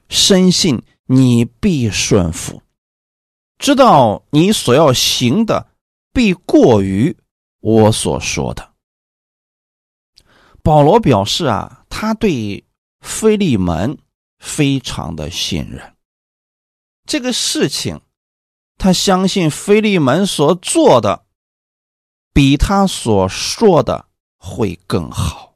[0.07, 2.62] 深信你必顺服，
[3.57, 5.67] 知道你所要行的
[6.13, 7.17] 必过于
[7.59, 8.72] 我所说的。”
[10.63, 12.65] 保罗表示啊，他对
[13.02, 13.99] 菲利门。
[14.45, 15.95] 非常的信任
[17.06, 18.02] 这个事情，
[18.78, 21.23] 他相信菲利门所做的
[22.34, 24.06] 比他所说的
[24.38, 25.56] 会更好。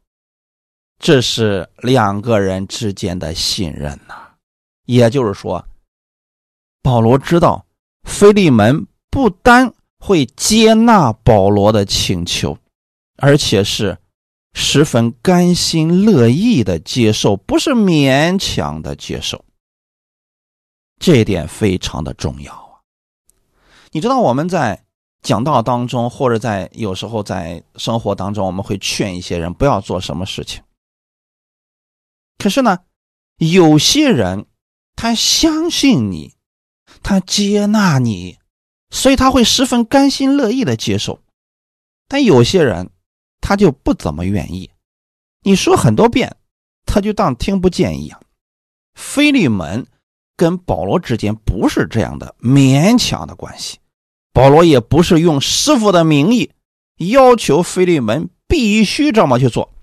[1.00, 4.36] 这是两个人之间的信任呐。
[4.86, 5.68] 也就是说，
[6.82, 7.66] 保罗知道
[8.04, 12.58] 菲利门不单会接纳保罗的请求，
[13.18, 13.98] 而且是。
[14.60, 19.46] 十分甘心乐意的接受，不是勉强的接受，
[21.00, 22.82] 这一点非常的重要啊！
[23.92, 24.84] 你知道我们在
[25.22, 30.64] 讲道当中，或者在有时候在生活当中，我们会劝一些人不要做什么事情。
[32.40, 32.80] 可是呢，
[33.38, 34.48] 有些人
[34.96, 36.34] 他相信你，
[37.04, 38.40] 他接纳你，
[38.90, 41.22] 所以他会十分甘心乐意的接受。
[42.08, 42.90] 但有些人，
[43.40, 44.70] 他就不怎么愿意，
[45.42, 46.36] 你说很多遍，
[46.86, 48.22] 他就当听不见一样。
[48.94, 49.88] 菲利门
[50.36, 53.80] 跟保罗之间不是这样的勉强的关系，
[54.34, 56.52] 保罗也不是用师傅的名义
[56.98, 59.74] 要求菲利门必须这么去做。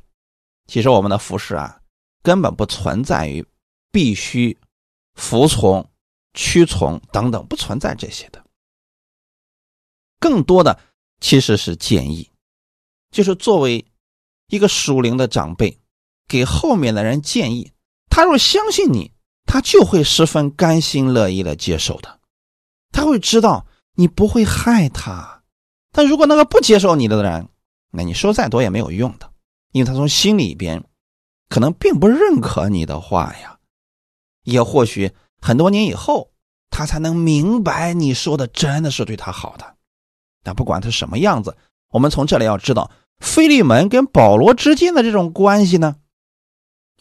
[0.66, 1.80] 其实我们的服饰啊，
[2.22, 3.44] 根本不存在于
[3.92, 4.58] 必须
[5.14, 5.88] 服从、
[6.32, 8.44] 屈从等等，不存在这些的。
[10.18, 10.80] 更多的
[11.20, 12.30] 其实是建议。
[13.14, 13.86] 就是作为
[14.48, 15.78] 一个属灵的长辈，
[16.26, 17.70] 给后面的人建议，
[18.10, 19.12] 他若相信你，
[19.46, 22.18] 他就会十分甘心乐意的接受的。
[22.90, 25.44] 他会知道你不会害他。
[25.92, 27.48] 但如果那个不接受你的人，
[27.92, 29.30] 那你说再多也没有用的，
[29.70, 30.84] 因为他从心里边
[31.48, 33.60] 可能并不认可你的话呀。
[34.42, 36.32] 也或许很多年以后，
[36.68, 39.76] 他才能明白你说的真的是对他好的。
[40.42, 41.56] 但不管他什么样子，
[41.90, 42.90] 我们从这里要知道。
[43.24, 45.96] 菲利门跟保罗之间的这种关系呢，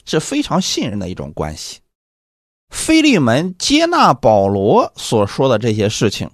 [0.05, 1.81] 是非常信任的一种关系。
[2.69, 6.31] 菲利门接纳保罗所说的这些事情，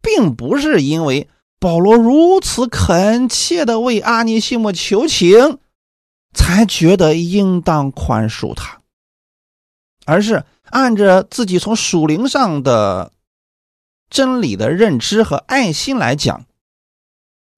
[0.00, 5.58] 并不是因为保罗如此恳切的为阿尼西姆求情，
[6.32, 8.80] 才觉得应当宽恕他，
[10.06, 13.12] 而是按着自己从属灵上的
[14.08, 16.46] 真理的认知和爱心来讲。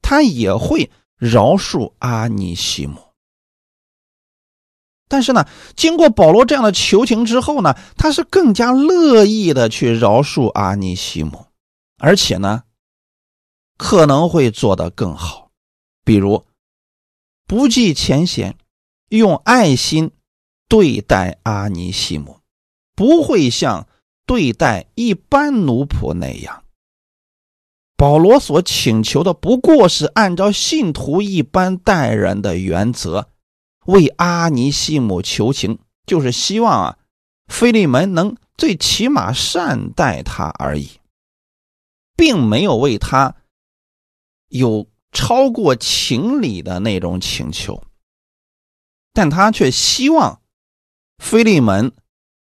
[0.07, 2.99] 他也会饶恕阿尼西姆，
[5.09, 11.47] 但是呢，经过保罗这样的求情之后呢，他是更加乐意的去饶恕阿尼西姆，
[11.97, 12.65] 而且呢，
[13.79, 15.51] 可能会做得更好，
[16.05, 16.45] 比如
[17.47, 18.59] 不计前嫌，
[19.09, 20.11] 用爱心
[20.69, 22.41] 对待阿尼西姆，
[22.95, 23.89] 不会像
[24.27, 26.64] 对待一般奴仆那样。
[27.97, 33.29] 保罗所请求的不过是按照信徒一般待人的原则，
[33.87, 36.99] 为阿尼西姆求情，就是希望啊，
[37.47, 40.89] 菲利门能最起码善待他而已，
[42.17, 43.37] 并没有为他
[44.49, 47.83] 有超过情理的那种请求，
[49.13, 50.41] 但他却希望
[51.19, 51.93] 菲利门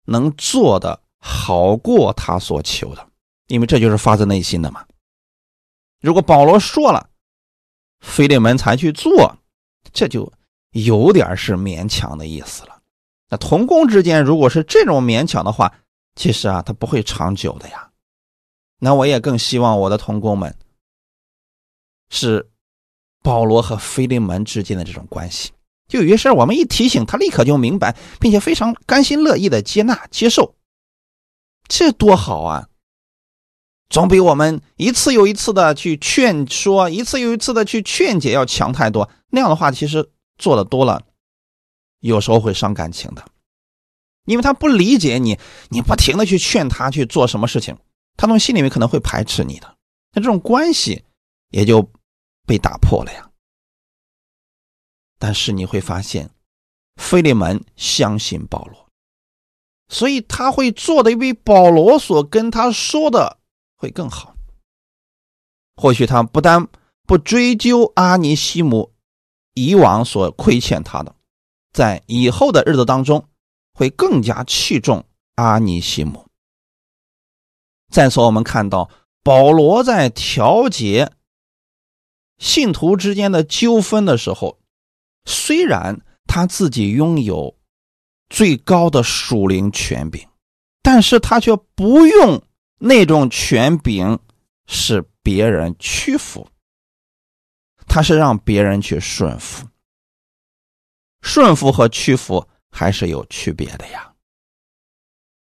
[0.06, 3.08] 能做的好过他所求的，
[3.46, 4.84] 因为这就是发自内心的嘛。
[6.04, 7.08] 如果保罗说了，
[8.00, 9.38] 菲利门才去做，
[9.90, 10.30] 这就
[10.72, 12.78] 有点是勉强的意思了。
[13.30, 15.74] 那同工之间如果是这种勉强的话，
[16.14, 17.90] 其实啊，他不会长久的呀。
[18.80, 20.54] 那我也更希望我的同工们
[22.10, 22.50] 是
[23.22, 25.52] 保罗和菲利门之间的这种关系。
[25.88, 30.54] 就有些事我们一提醒他，立刻就明白，并且非常甘心乐意的接纳接受，
[31.66, 32.68] 这多好啊！
[33.94, 39.09] 总比我们一次又一次的去劝说，一次又一次的去劝解要强太多。
[39.30, 41.00] 那样的话，其实做的多了，
[42.00, 43.24] 有时候会伤感情的，
[44.24, 47.78] 因为他不理解你，你不停的去劝他去做什么事情，
[48.16, 49.76] 他从心里面可能会排斥你的，
[50.12, 51.04] 那这种关系
[51.50, 51.88] 也就
[52.48, 53.30] 被打破了呀。
[55.20, 56.30] 但是你会发现，
[56.96, 58.88] 菲利门相信保罗，
[59.87, 63.38] 所以他会做的比保罗所跟他说的
[63.84, 64.34] 会更好。
[65.76, 66.66] 或许他不但
[67.06, 68.94] 不追究阿尼西姆
[69.52, 71.14] 以往所亏欠他的，
[71.72, 73.28] 在以后的日子当中，
[73.74, 76.26] 会更加器重阿尼西姆。
[77.92, 78.88] 再说，我们看到
[79.22, 81.12] 保罗在调节
[82.38, 84.58] 信徒之间的纠纷的时候，
[85.26, 87.54] 虽然他自己拥有
[88.30, 90.26] 最高的属灵权柄，
[90.82, 92.42] 但是他却不用
[92.86, 94.18] 那种权柄
[94.66, 96.48] 使别人屈服。
[97.86, 99.68] 他是让别人去顺服，
[101.22, 104.12] 顺服和屈服还是有区别的呀。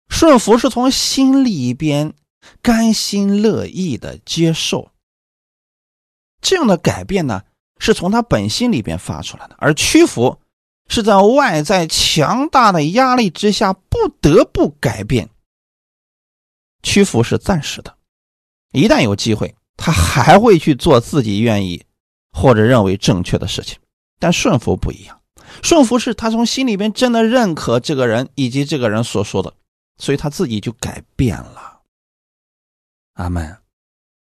[0.08, 2.14] 顺服是从心里边
[2.62, 4.92] 甘心乐意的接受，
[6.40, 7.42] 这样的改变呢，
[7.78, 10.40] 是从他本心里边发出来的；而屈服
[10.88, 15.30] 是在外在强大的压力之下不得不改变。
[16.86, 17.92] 屈服是暂时的，
[18.70, 21.82] 一旦有机会，他还会去做自己愿意。
[22.38, 23.78] 或者认为正确的事情，
[24.18, 25.18] 但顺服不一样。
[25.62, 29.54] 顺服是他从心里边真的认可这个人以及这个人所说的，
[29.96, 31.80] 所以他自己就改变了。
[33.14, 33.56] 阿门。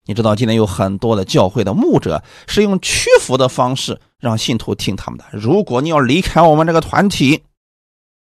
[0.08, 5.26] 你知道今天有很多的教会的牧者是用屈服的方式让信徒听他们的。
[5.32, 7.44] 如果你要离开我们这个团体，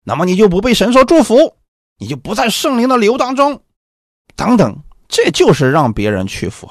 [0.05, 1.57] 那么你就不被神所祝福，
[1.97, 3.62] 你就不在圣灵的流当中，
[4.40, 6.66] 等等，这就是让别人屈服。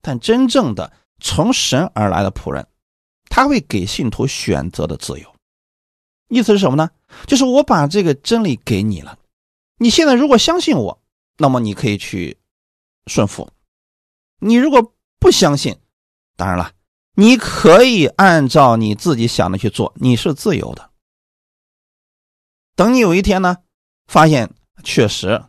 [0.00, 0.92] 但真正的。
[1.18, 2.68] 从神而来的仆人，
[3.30, 5.34] 他会给信徒选择的自由。
[6.28, 6.90] 意思是什么呢？
[7.26, 9.18] 就是我把这个真理给你了，
[9.78, 11.02] 你现在如果相信我，
[11.38, 12.36] 那么你可以去
[13.06, 13.48] 顺服；
[14.40, 15.74] 你如果不相信，
[16.36, 16.70] 当然了，
[17.14, 20.90] 你可以按照你自己想的去做，你是自由的。
[22.74, 23.56] 等你有一天呢，
[24.06, 24.52] 发现
[24.84, 25.42] 确实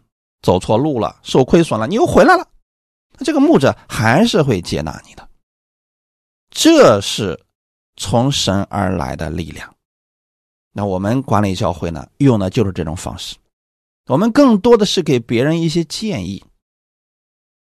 [0.47, 2.47] 走错路了，受亏损了，你又回来了，
[3.17, 5.29] 那这个牧者还是会接纳你的。
[6.49, 7.37] 这是
[7.97, 9.75] 从神而来的力量。
[10.71, 13.35] 那我们管理教会呢，用的就是这种方式。
[14.05, 16.41] 我们更多的是给别人一些建议。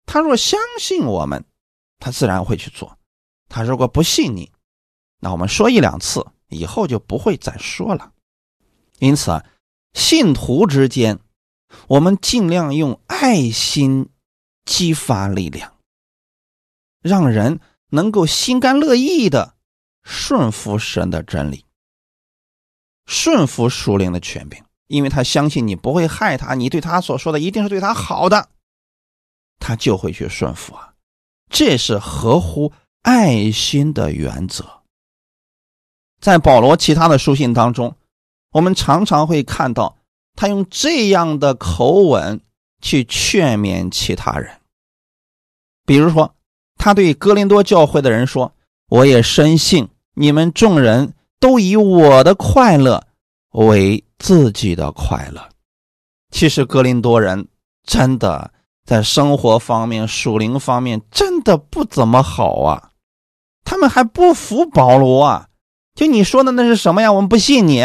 [0.05, 1.43] 他若相信我们，
[1.97, 2.87] 他自然会去做；
[3.49, 4.51] 他如果不信你，
[5.19, 8.11] 那我们说一两次以后就不会再说了。
[8.99, 9.43] 因此啊，
[9.93, 11.19] 信徒之间，
[11.87, 14.09] 我们尽量用爱心
[14.65, 15.73] 激发力量，
[17.01, 17.59] 让人。
[17.89, 19.53] 能够心甘乐意的
[20.03, 21.65] 顺服神的真理，
[23.05, 28.49] 顺服属灵的权柄，因为他相信你不会害他，你对他所说的一定是对他好的，
[29.59, 30.95] 他就会去顺服啊。
[31.49, 34.81] 这是合乎爱心的原则。
[36.19, 37.95] 在保罗其他的书信当中，
[38.51, 39.95] 我们常常会看到
[40.35, 42.41] 他用这样的口吻
[42.81, 44.51] 去劝勉其他人，
[45.85, 46.31] 比如说。
[46.77, 48.51] 他对哥林多教会的人说
[48.91, 53.01] ：“我也深信你们众人都以我的快乐
[53.51, 55.41] 为自己的快乐。
[56.31, 57.47] 其实哥林多人
[57.85, 58.51] 真的
[58.85, 62.91] 在生活方面、属灵方面真的不怎么好啊！
[63.63, 65.47] 他们还不服保罗啊！
[65.95, 67.13] 就你说的那是什么呀？
[67.13, 67.81] 我们不信你。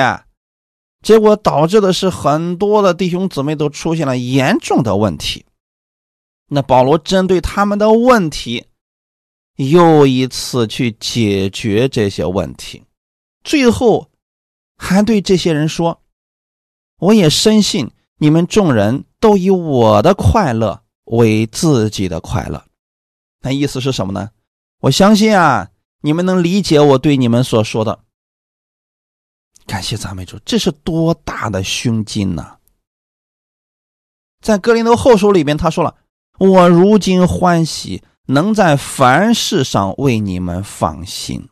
[1.03, 5.45] 结果导致的是很多的弟兄姊妹都出现了严重的问题。
[6.49, 8.67] 那保罗针对他们的问题。”
[9.57, 12.83] 又一次去解决这些问题，
[13.45, 14.09] 最后
[14.79, 16.01] 还对这些人说
[16.97, 22.65] ：“我也深信你们众人都以我的快乐为自己的快乐。”
[23.43, 24.31] 那意思是什么呢？
[24.81, 25.69] 我相信啊，
[26.01, 28.01] 你们能理解我对你们所说的。
[29.67, 32.57] 感谢赞美主，这是多大的胸襟呐！
[34.41, 35.97] 在格林多后书里边，他说了
[36.39, 41.49] ：“我如今欢喜。”能在凡事上为你们放心。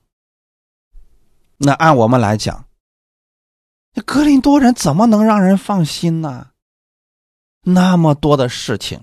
[1.56, 2.66] 那按我们来讲，
[3.94, 6.50] 那格林多人怎么能让人放心呢？
[7.62, 9.02] 那么多的事情，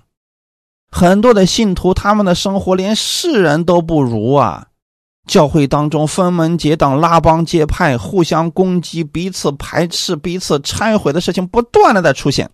[0.90, 4.70] 很多的信徒他们的生活连世人都不如啊！
[5.26, 12.50] 教会当中分门结党、拉帮结派、互相攻击、彼此排斥、彼此拆毁的事情不断的在出现。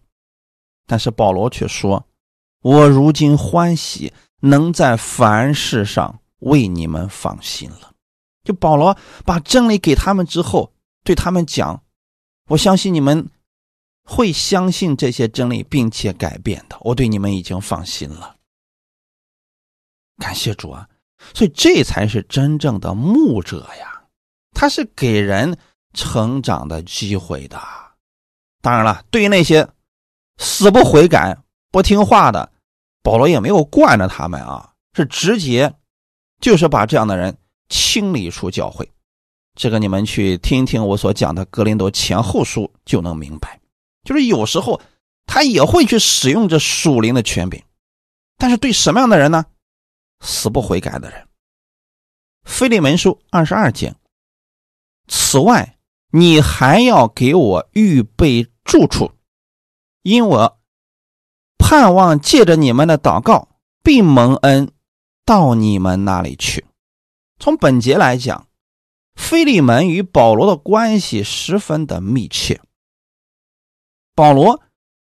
[0.87, 2.05] 但是保罗却说
[2.61, 4.13] ：“我如今欢喜。”
[4.43, 7.93] 能在凡事上为你们放心了。
[8.43, 11.83] 就保罗把真理给他们之后，对他们讲
[12.49, 13.29] ：“我相信你们
[14.03, 16.75] 会相信这些真理，并且改变的。
[16.81, 18.35] 我对你们已经放心了。”
[20.17, 20.89] 感谢主啊！
[21.33, 24.01] 所以这才是真正的牧者呀，
[24.51, 25.57] 他是给人
[25.93, 27.59] 成长的机会的。
[28.61, 29.67] 当然了，对于那些
[30.37, 31.37] 死不悔改、
[31.71, 32.51] 不听话的，
[33.01, 35.73] 保罗也没有惯着他们啊，是直接
[36.39, 37.37] 就是把这样的人
[37.69, 38.89] 清理出教会。
[39.55, 43.59] 这个你们去听听我所讲的《格林多前后书》就能明白。
[44.03, 44.81] 就是有时候
[45.25, 47.61] 他也会去使用这属灵的权柄，
[48.37, 49.45] 但是对什么样的人呢？
[50.21, 51.27] 死不悔改的人。
[52.43, 53.95] 腓利门书二十二节。
[55.07, 55.77] 此外，
[56.11, 59.11] 你还要给我预备住处，
[60.03, 60.59] 因我
[61.57, 63.49] 盼望借着你们的祷告，
[63.83, 64.71] 并蒙恩
[65.25, 66.65] 到你们那里去。
[67.39, 68.47] 从本节来讲，
[69.15, 72.61] 腓利门与保罗的关系十分的密切。
[74.15, 74.61] 保罗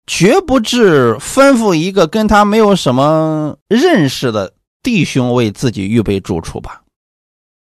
[0.07, 4.55] 绝不至吩咐一个跟他没有什么认识的
[4.85, 6.85] 弟兄为自己预备住处吧？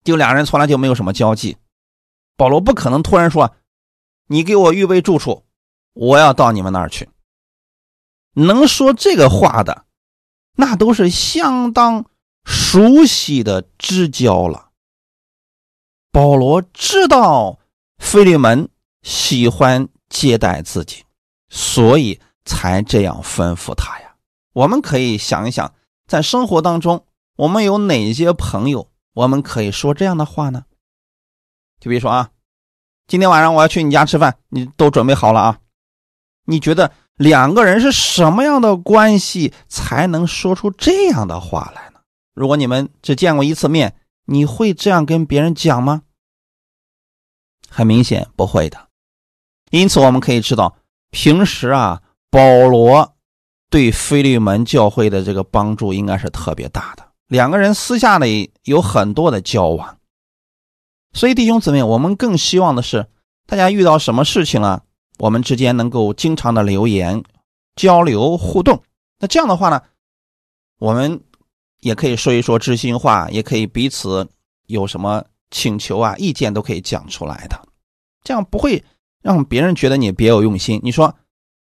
[0.04, 1.56] 就俩人从来就没有什么交际。
[2.36, 3.56] 保罗不可能突然说
[4.28, 5.44] ：“你给我预备住处，
[5.94, 7.08] 我要到你们那儿去。”
[8.34, 9.86] 能说这个话的，
[10.56, 12.04] 那都是相当
[12.44, 14.70] 熟悉的知交了。
[16.12, 17.58] 保罗知道
[17.98, 18.68] 菲利门
[19.02, 21.04] 喜欢接待自己，
[21.48, 24.14] 所以才这样吩咐他呀。
[24.52, 25.74] 我们可以想一想，
[26.06, 27.04] 在生活当中，
[27.36, 30.64] 我们有哪些朋友，我们可以说这样的话呢？
[31.80, 32.30] 就比如说啊，
[33.06, 35.60] 今天晚上我要去你家吃饭，你都准备好了啊？
[36.46, 42.00] 你觉得两个人是什么样的关系才能说出这样的话来呢？
[42.34, 43.96] 如果你们只见过一次面，
[44.26, 46.02] 你会这样跟别人讲吗？
[47.68, 48.88] 很明显不会的。
[49.70, 50.76] 因此我们可以知道，
[51.10, 53.15] 平时啊，保罗
[53.70, 57.06] 对菲利门教会的这个帮助应该是特别大的。
[57.26, 59.98] 两个人私下里有很多的交往。
[61.12, 63.06] 所以，弟兄姊妹，我们更希望的是，
[63.46, 64.84] 大家遇到什么事情了，
[65.18, 67.24] 我们之间能够经常的留言、
[67.74, 68.82] 交流、互动。
[69.18, 69.80] 那这样的话呢，
[70.78, 71.22] 我们
[71.80, 74.28] 也可以说一说知心话，也可以彼此
[74.66, 77.60] 有什么请求啊、意见都可以讲出来的。
[78.22, 78.84] 这样不会
[79.22, 80.78] 让别人觉得你别有用心。
[80.84, 81.14] 你说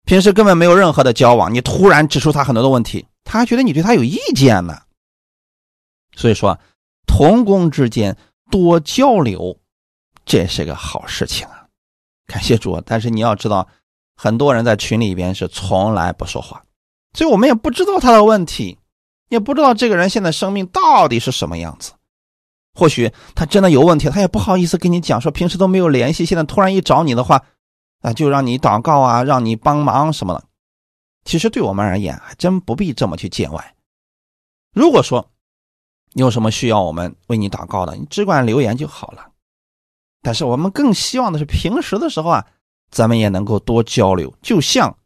[0.06, 4.82] 平时根本没有任何的交往，你突然指出他很多的问题，他还觉得你对他有意见呢。
[6.16, 6.60] 所以说，
[7.06, 8.18] 同工之间。
[8.52, 9.58] 多交流，
[10.26, 11.66] 这是个好事情啊！
[12.28, 12.80] 感谢主。
[12.86, 13.68] 但是你要知道，
[14.16, 16.62] 很多人在群里边是从来不说话，
[17.18, 18.78] 所以我们也不知道他的问题，
[19.30, 21.94] 也不知道这个人现在生命到底是什么样子。
[22.76, 27.44] 或许他真的有问题，他也不好意思跟你讲，说平时都没有联系，现在突然一找你的话，
[28.04, 30.44] 啊，就让你祷告啊，让你帮忙什么的。
[31.24, 33.76] 其实对我们而言，还真不必这么去见外。
[34.74, 35.32] 如果说，
[36.12, 37.96] 你有什么需要我们为你祷告的？
[37.96, 39.32] 你只管留言就好了。
[40.22, 42.46] 但是我们更希望的是平时的时候啊，
[42.92, 44.98] 咱们也能够多交流，就像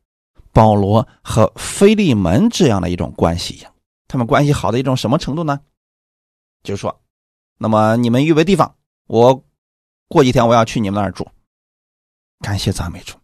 [0.51, 3.71] 保罗和菲利门这样的一种关系一样。
[4.07, 5.59] 他们关系好的一种什么程度呢？
[6.63, 6.99] 就是说，
[7.59, 8.75] 那么你们预备地方，
[9.05, 9.43] 我
[10.07, 11.27] 过几天我要去你们那儿住。
[12.39, 13.15] 感谢赞美主。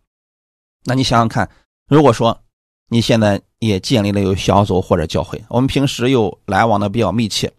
[0.85, 1.49] 那你想想看，
[1.87, 2.41] 如果说
[2.89, 7.51] 你现在也建立了有小组或者教会，我们平时又来往的比较密切。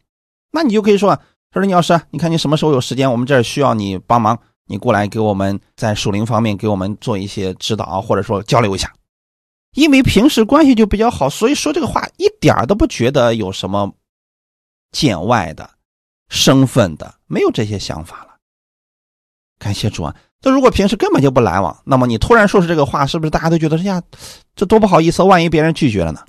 [0.50, 1.18] 那你就可以说，
[1.52, 3.10] 说李老师，你看你什么时候有时间？
[3.10, 8.92] 我们这儿需要你帮忙，你过来给我们在属灵方面给我们做一些指导，或者说交流一下。
[9.74, 13.92] 因为平时关系就比较好，所以说这个话一点都不觉得有什么
[14.92, 15.68] 见外的
[16.28, 18.36] 身份的，没有这些想法了。
[19.58, 20.14] 感谢主啊！
[20.44, 24.02] 那如果平时根本就不来往，那么你突然说出这个话，是不是大家都觉得哎呀，
[24.54, 25.22] 这多不好意思？
[25.22, 26.24] 万一别人拒绝了呢？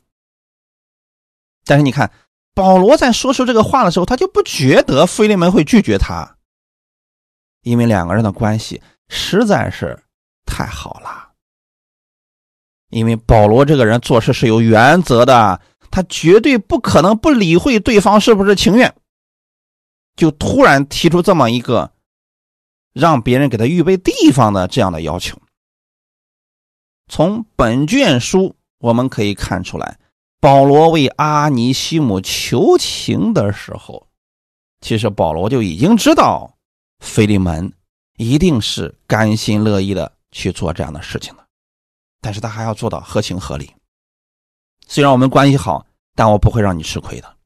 [1.66, 2.11] 但是你看。
[2.55, 6.38] 保罗在说出这个话的时候，他就不觉得菲利门会拒绝他，
[7.63, 10.01] 因为两个人的关系实在是
[10.45, 11.32] 太好了。
[12.91, 15.59] 因为保罗这个人做事是有原则的，
[15.91, 18.95] 他绝对不可能不理会对方是不是情愿，
[20.16, 21.91] 就突然提出这么一个
[22.95, 25.37] 让别人给他预备地方的这样的要求。
[27.07, 29.99] 从本卷书我们可以看出来。
[30.39, 34.07] 保罗为阿尼西姆求情的时候，
[34.79, 36.55] 其实保罗就已经知道，
[36.99, 37.73] 菲利门
[38.17, 41.47] 一定是甘心乐意的去做这样的事情的，
[42.21, 43.73] 但是他还要做到合情合理。
[44.87, 47.37] 虽然我们关系好，但我不会让你吃亏的。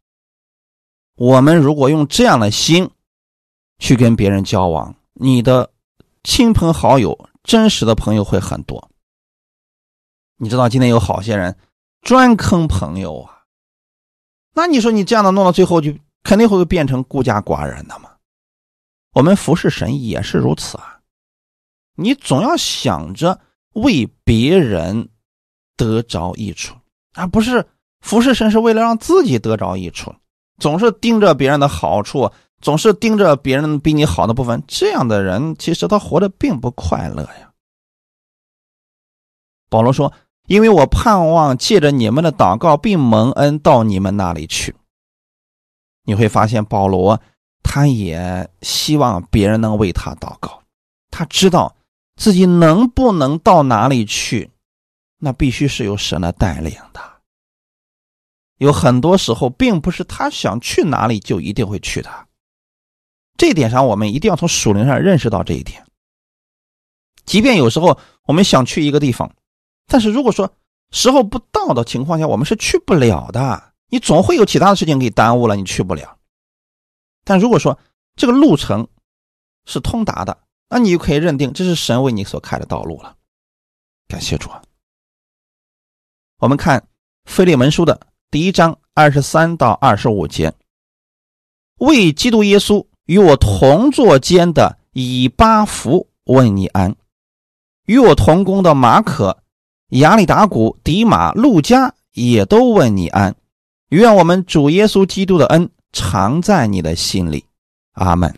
[1.16, 2.89] 我们如果用这样的心
[3.78, 5.70] 去跟别人交往，你的
[6.24, 8.90] 亲朋好友、真实的朋友会很多。
[10.38, 11.58] 你知道，今天有好些人。
[12.02, 13.44] 专坑朋友啊，
[14.54, 15.94] 那你说你这样的弄到最后，就
[16.24, 18.12] 肯定会变成孤家寡人的嘛？
[19.12, 21.02] 我们服侍神也是如此啊，
[21.96, 23.42] 你总要想着
[23.74, 25.10] 为别人
[25.76, 26.74] 得着益处，
[27.14, 27.68] 而不是
[28.00, 30.16] 服侍神是为了让自己得着益处，
[30.60, 34.62] 总是盯着别人的好处，总是盯着别人比你好的部分。
[34.68, 37.51] 这样的人其实他活得并不快乐呀。
[39.70, 40.12] 保罗说
[40.47, 44.76] ：“因为我盼望借着你们的祷告，并蒙恩到你们那里去。”
[46.03, 47.22] 你会发现，保罗
[47.62, 50.64] 他也希望别人能为他祷告。
[51.12, 51.76] 他知道
[52.16, 54.49] 自己能不能到哪里去，
[55.20, 56.99] 那必须是由神来带领的。
[58.57, 62.28] 有很多时候，并不是他想去哪里就一定会去的。
[63.40, 65.86] 这一点上，我们一定要从属灵上认识到这一点。
[67.26, 69.34] 即便有时候我们想去一个地方，
[69.88, 70.54] 但是如果说
[70.92, 73.74] 时候不到的情况下，我们是去不了的。
[73.88, 76.18] 你总会有其他的事情给耽误了，你去不了。
[77.24, 77.80] 但如果说
[78.18, 78.86] 这个路程
[79.66, 80.38] 是通达的，
[80.68, 83.16] 那你就可以认定这是神为你所开的道路了。
[84.10, 84.62] 感谢主啊！
[86.40, 86.78] 我们看
[87.24, 90.54] 《腓利门书》的第一章二十三到二十五节
[91.80, 96.95] ：“为基督耶稣与我同坐监的以巴弗问你安，
[97.88, 99.41] 与我同工的马可、
[99.88, 103.36] 亚里达古、迪马、路加也都问你安。”
[103.89, 107.45] 愿我们主耶稣基督的恩常在你的心里，
[107.93, 108.38] 阿门。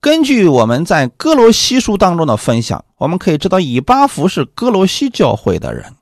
[0.00, 5.96] 根据我们在哥罗西书当中的分享，我们可以知道以巴弗是哥罗西教会的人，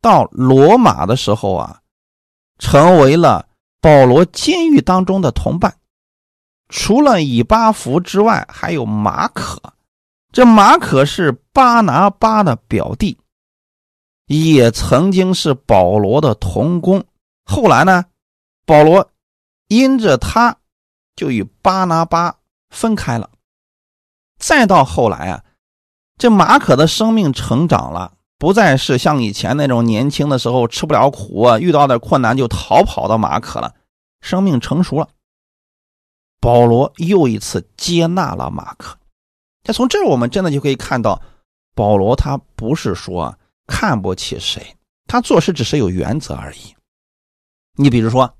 [0.00, 1.80] 到罗马的时候啊，
[2.60, 3.48] 成为了
[3.82, 5.76] 保罗监狱当中的同伴。
[6.70, 9.60] 除了以巴弗之外，还有马可，
[10.32, 13.18] 这马可是巴拿巴的表弟。
[14.26, 17.04] 也曾经是保罗的同工，
[17.44, 18.06] 后来呢，
[18.64, 19.10] 保罗
[19.68, 20.56] 因着他，
[21.14, 22.36] 就与巴拿巴
[22.70, 23.28] 分开了。
[24.38, 25.44] 再到后来啊，
[26.16, 33.72] 这马可的生命成长了，不再是像以前那种年轻的时候吃不了苦啊，遇到点困难就逃跑的马可了。
[34.20, 35.08] 生命成熟了，
[36.40, 38.98] 保罗又一次接纳了马可。
[39.62, 41.22] 那从这儿我们真的就可以看到，
[41.76, 43.38] 保罗他不是说。
[43.68, 44.76] 看不起谁？
[45.06, 46.74] 他做事只是有原则而已。
[47.76, 48.34] 你比如说，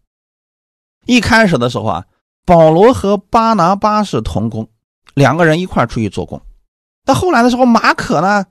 [1.06, 2.06] 一开始的时候啊，
[2.44, 4.68] 保罗和巴拿巴是同工，
[5.14, 6.42] 两个人一块出去做工。
[7.04, 8.46] 但后来的时候，马可呢，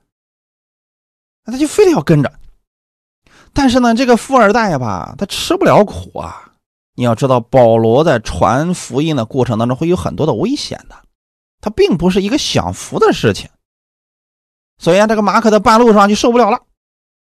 [1.45, 2.31] 那他就非得要跟着。
[3.53, 6.53] 但是呢，这个富二代吧，他吃不了苦啊。
[6.95, 10.95] 你要知道，保罗在传福音的过程当中会有很多的危险的，
[11.61, 13.49] 他并不是一个享福的事情。
[14.77, 16.61] 所以啊，这个马可在半路上就受不了了，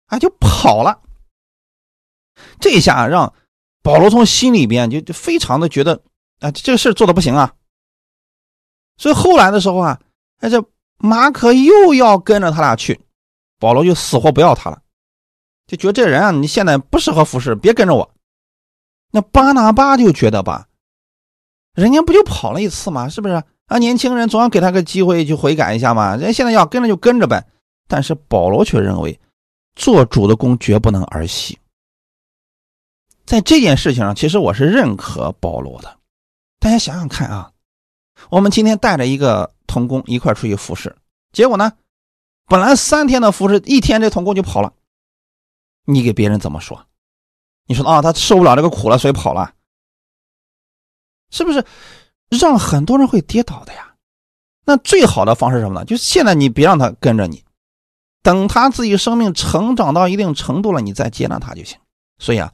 [0.07, 0.99] 啊，就跑了。
[2.59, 3.33] 这一下让
[3.81, 6.01] 保罗从心里边就就非常的觉得
[6.39, 7.53] 啊，这个事做的不行啊。
[8.97, 9.99] 所以后来的时候啊，
[10.39, 10.63] 哎，这
[10.97, 12.99] 马可又要跟着他俩去，
[13.63, 14.81] 保罗就死活不要他了，
[15.67, 18.11] 就觉得这人啊，你现在不适合服侍，别跟着我。
[19.09, 20.67] 那巴拿巴就觉得吧，
[21.73, 23.07] 人家不就跑了一次吗？
[23.07, 23.41] 是不是？
[23.67, 26.17] 啊，年轻人总要给他个机会去悔改一下嘛。
[26.17, 27.47] 人现在要跟着就跟着呗。
[27.87, 29.17] 但是保罗却认为，
[29.75, 31.57] 做主的功绝不能儿戏。
[33.25, 35.97] 在这件事情上，其实我是认可保罗的。
[36.59, 37.49] 大家想想看啊，
[38.29, 40.93] 我们今天带着一个童工一块出去服侍，
[41.31, 41.71] 结果呢，
[42.47, 44.73] 本来三天的服侍，一天这童工就跑了。
[45.85, 46.85] 你给别人怎么说？
[47.65, 49.53] 你说啊，他受不了这个苦了，所以跑了，
[51.31, 51.63] 是不是？
[52.29, 53.95] 让很多人会跌倒的呀，
[54.65, 55.85] 那最好的方式什么呢？
[55.85, 57.43] 就现在你别让他跟着你，
[58.21, 61.79] 等他自己生命成长到一定程度了，你再接纳他就行。
[62.17, 62.51] 所以啊，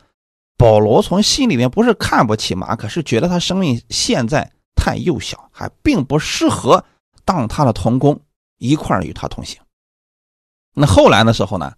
[0.57, 6.83] 保罗从心里面不是看不起马可，是觉得他生命现在太幼小，还并不适合
[7.23, 8.19] 当他的同工，
[8.57, 9.61] 一块与他同行。
[10.73, 11.73] 那后来的时候呢，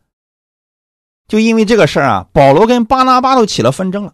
[1.27, 4.13] 就因为这个事儿啊，保罗跟巴拿巴都起了纷争了。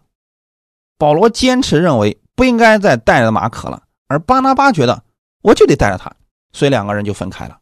[0.96, 2.18] 保罗坚持认为。
[2.38, 5.02] 不应该再带着马可了，而巴拿巴觉得
[5.42, 6.14] 我就得带着他，
[6.52, 7.58] 所以两个人就分开了。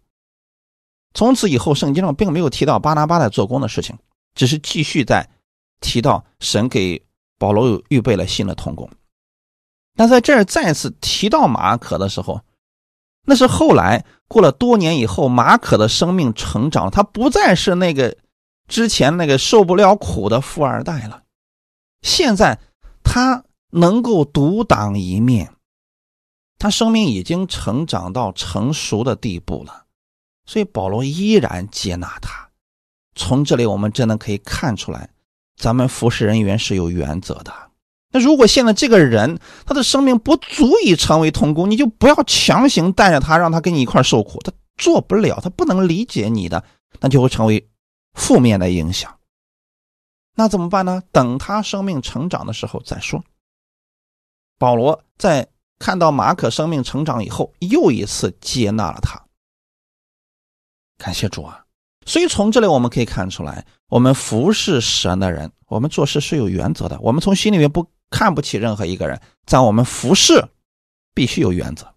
[1.14, 3.98] 从此以后，圣经上并没有提到巴拿巴在做工的事情，
[4.34, 5.26] 只是继续在
[5.80, 7.02] 提到神给
[7.38, 8.86] 保罗预备了新的童工。
[9.94, 12.38] 那在这儿再次提到马可的时候，
[13.26, 18.16] 那是后来过了多年以后，马可的生命成长，他不再是那个
[18.66, 21.24] 之前那个受不了苦的富二代了，
[22.02, 22.58] 现在
[23.04, 23.42] 他。
[23.70, 25.52] 能够独当一面，
[26.56, 29.84] 他生命已经成长到成熟的地步了，
[30.46, 32.48] 所以保罗依然接纳他。
[33.16, 35.10] 从这里我们真的可以看出来，
[35.58, 37.52] 咱们服侍人员是有原则的。
[38.12, 46.64] 那如果现在这个人他的生命不足以成为童工，你就不要强行带着他，让他跟你一块受苦，他做不了，他不能理解你的，
[47.00, 47.68] 那就会成为
[48.14, 49.18] 负面的影响。
[50.34, 51.02] 那怎么办呢？
[51.12, 53.24] 等他生命成长的时候再说。
[54.58, 55.48] 保罗在
[55.78, 59.22] 看到马可生命成长以后，又一次接纳了他。
[60.98, 61.64] 感谢主啊！
[62.06, 66.98] 所以从这里我们可以看出来，我们服侍神的人，我们做事是有原则的。
[67.00, 70.48] 我们从心里面不看不起任何一个人，在我们服侍
[71.14, 71.94] 必须有原则。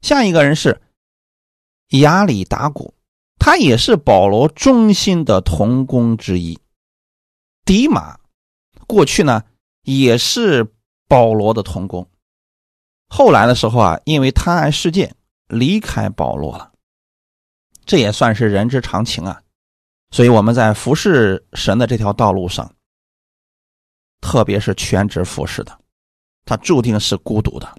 [0.00, 0.80] 下一个人是
[1.90, 2.94] 亚里达古，
[3.38, 6.58] 他也是保罗忠心的同工之一。
[7.64, 8.18] 迪马
[8.86, 9.44] 过去呢
[9.82, 10.72] 也是
[11.06, 12.08] 保罗的同工，
[13.08, 15.14] 后来的时候啊，因为贪爱世界，
[15.46, 16.72] 离开保罗了。
[17.84, 19.42] 这也算是人之常情啊，
[20.10, 22.74] 所以我们在服侍神的这条道路上，
[24.20, 25.80] 特别是全职服侍的，
[26.44, 27.76] 他注定是孤独的，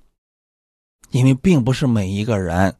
[1.11, 2.75] 因为并不是每一个人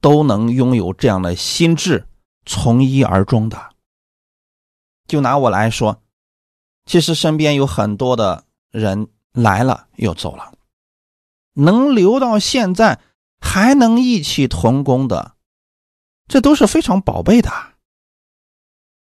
[0.00, 2.06] 都能拥有这样的心智，
[2.44, 3.70] 从一而终的。
[5.06, 6.02] 就拿我来说，
[6.86, 10.52] 其实身边有很多的人来了又走了，
[11.54, 13.00] 能留到现在
[13.40, 15.34] 还能一起同工的。
[16.26, 17.73] 这都是非常宝贝的。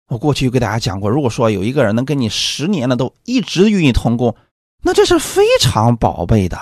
[0.07, 4.35] 我过去给大家讲过，如果说有一个人能跟你十年的都一直与你同工，
[4.83, 6.57] 那这是非常宝贝的。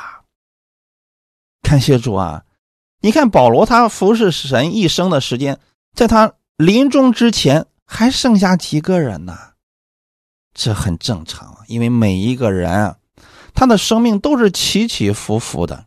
[1.62, 2.44] 感谢主啊！
[3.02, 5.60] 你看保罗他服侍神一生的时间，
[5.94, 9.38] 在他临终之前还剩下几个人呢？
[10.54, 12.96] 这很正常，因为每一个人
[13.54, 15.86] 他的生命都是起起伏伏的。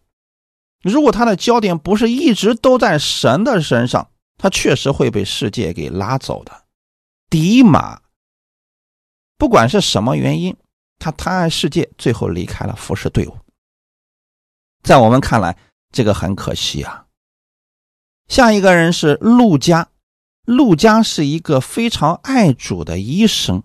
[0.82, 6.52] 如果他的焦点不是一直都在神的身上，他确实会被世界给拉走的。
[7.30, 8.00] 迪马，
[9.36, 10.56] 不管是什么原因，
[10.98, 13.36] 他贪爱世界，最后离开了服侍队伍。
[14.82, 15.56] 在我们看来，
[15.92, 17.06] 这个很可惜啊。
[18.28, 19.88] 下一个人是陆家，
[20.44, 23.62] 陆家是一个非常爱主的医生。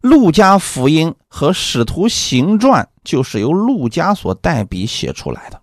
[0.00, 5.62] 陆家福音和使徒行传就是由陆家所代笔写出来的，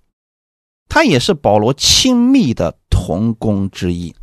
[0.88, 2.78] 他也是保罗亲密的。
[3.00, 4.14] 同工之一。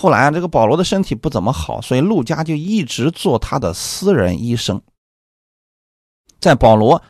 [0.00, 4.80] 后来啊，这个保罗的身体不怎么好，所以陆家就一直做他的私人医生。
[6.38, 7.02] 在保罗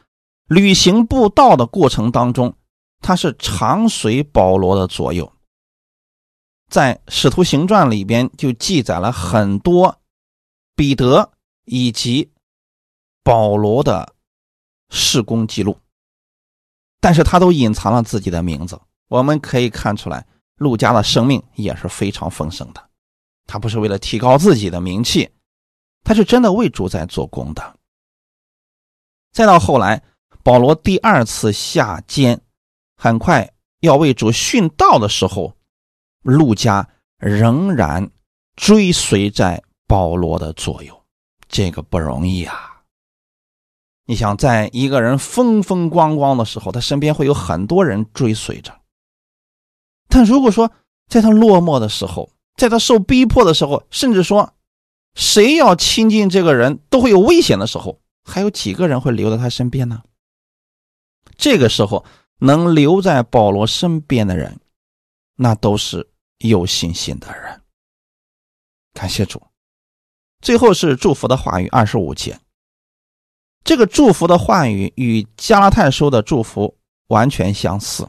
[0.46, 2.56] 旅行布道的过程当中，
[3.02, 5.30] 他是常随保罗的左右。
[6.70, 10.00] 在《使徒行传》里边就记载了很多
[10.74, 11.30] 彼得
[11.66, 12.30] 以及
[13.22, 14.14] 保罗的
[14.88, 15.76] 事工记录，
[17.00, 18.80] 但是他都隐藏了自己的名字。
[19.08, 20.26] 我们可以看出来。
[20.58, 22.88] 陆家的生命也是非常丰盛的，
[23.46, 25.30] 他不是为了提高自己的名气，
[26.04, 27.76] 他是真的为主在做工的。
[29.32, 30.02] 再到后来，
[30.42, 32.40] 保罗第二次下监，
[32.96, 35.54] 很快要为主殉道的时候，
[36.22, 36.88] 陆家
[37.18, 38.10] 仍然
[38.56, 41.04] 追随在保罗的左右，
[41.48, 42.82] 这个不容易啊！
[44.06, 48.77] 你想，在一个人风风光光的时候，他身边会有很多人追随着。
[50.08, 50.70] 但如果说
[51.08, 54.54] 在他落寞的时候，在他受逼迫的时候，甚至说
[55.14, 60.02] 谁要亲近这个人都会有危险的时候，还有几个人会留在他身边呢？
[61.36, 62.04] 这个时候
[62.38, 64.58] 能留在保罗身边的人，
[65.36, 67.60] 那都是有信心的人。
[68.94, 69.40] 感谢主。
[70.40, 72.38] 最后是祝福的话语，二十五节。
[73.64, 76.78] 这个祝福的话语与加拉太书的祝福
[77.08, 78.08] 完全相似。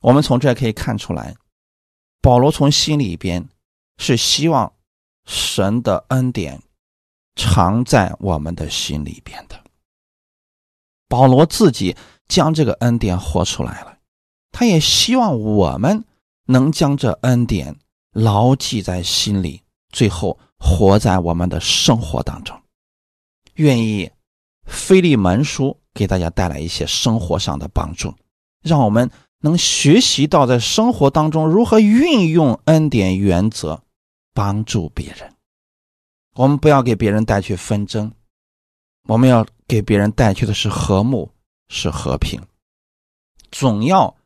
[0.00, 1.34] 我们从这可以看出来，
[2.20, 3.48] 保罗从心里边
[3.98, 4.72] 是希望
[5.24, 6.62] 神的恩典
[7.34, 9.60] 常在我们的心里边的。
[11.08, 11.96] 保罗自己
[12.28, 13.98] 将这个恩典活出来了，
[14.52, 16.04] 他也希望我们
[16.46, 17.76] 能将这恩典
[18.12, 22.60] 牢记在心里，最后活在我们的生活当中。
[23.54, 24.10] 愿意
[24.66, 28.14] 菲利门书给大家带来一些生活上的帮助，
[28.62, 29.10] 让我们。
[29.46, 33.80] 能学习到在生活当中如何运用恩典原则，
[34.34, 35.32] 帮助别人。
[36.34, 38.10] 我们不要给别人带去纷争，
[39.04, 41.30] 我们要给别人带去的是和睦，
[41.68, 42.42] 是和平。
[43.52, 44.16] 总要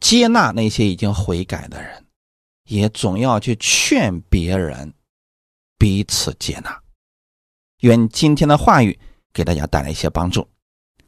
[0.00, 2.04] 接纳那些已经悔改的人，
[2.64, 4.92] 也总要去劝别人
[5.78, 6.82] 彼此接纳。
[7.82, 8.98] 愿今天的话语
[9.32, 10.46] 给大家带来一些帮助。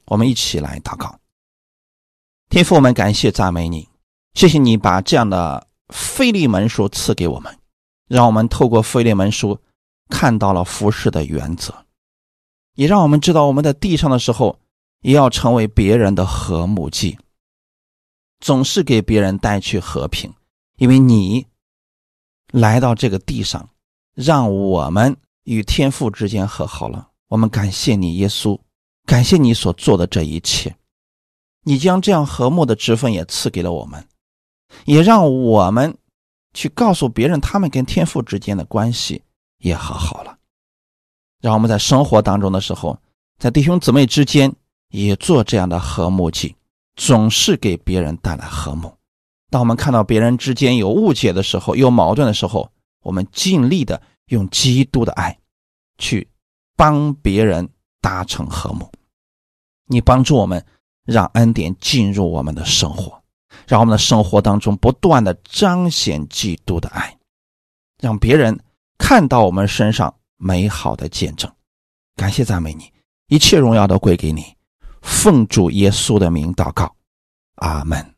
[0.04, 1.19] 我们一起来祷告。
[2.50, 3.88] 天父，我们感谢赞美你，
[4.34, 7.56] 谢谢你把这样的费利门书赐给我们，
[8.08, 9.56] 让我们透过费利门书
[10.08, 11.72] 看到了服侍的原则，
[12.74, 14.58] 也让我们知道我们在地上的时候
[15.02, 17.16] 也要成为别人的和睦剂，
[18.40, 20.34] 总是给别人带去和平，
[20.78, 21.46] 因为你
[22.52, 23.68] 来到这个地上，
[24.16, 27.10] 让我们与天父之间和好了。
[27.28, 28.58] 我们感谢你，耶稣，
[29.06, 30.74] 感谢你所做的这一切。
[31.62, 34.06] 你将这样和睦的职分也赐给了我们，
[34.84, 35.96] 也让我们
[36.54, 39.22] 去告诉别人，他们跟天父之间的关系
[39.58, 40.38] 也和好了。
[41.40, 42.98] 让我们在生活当中的时候，
[43.38, 44.52] 在弟兄姊妹之间
[44.88, 46.54] 也做这样的和睦剂，
[46.96, 48.92] 总是给别人带来和睦。
[49.50, 52.70] 当我们看到别人之间有误解的时候，有矛盾的时候，
[53.02, 55.38] 我们尽力的用基督的爱
[55.98, 56.28] 去
[56.76, 57.68] 帮别人
[58.00, 58.90] 达成和睦。
[59.86, 60.64] 你帮助我们，
[61.10, 63.20] 让恩典进入我们的生活，
[63.66, 67.18] 让我们的生活当中不断的彰显基督的爱，
[68.00, 68.58] 让别人
[68.96, 71.50] 看到我们身上美好的见证。
[72.14, 72.92] 感谢赞美你，
[73.26, 74.54] 一切荣耀都归给你。
[75.02, 76.94] 奉主耶稣的名祷告，
[77.56, 78.14] 阿门。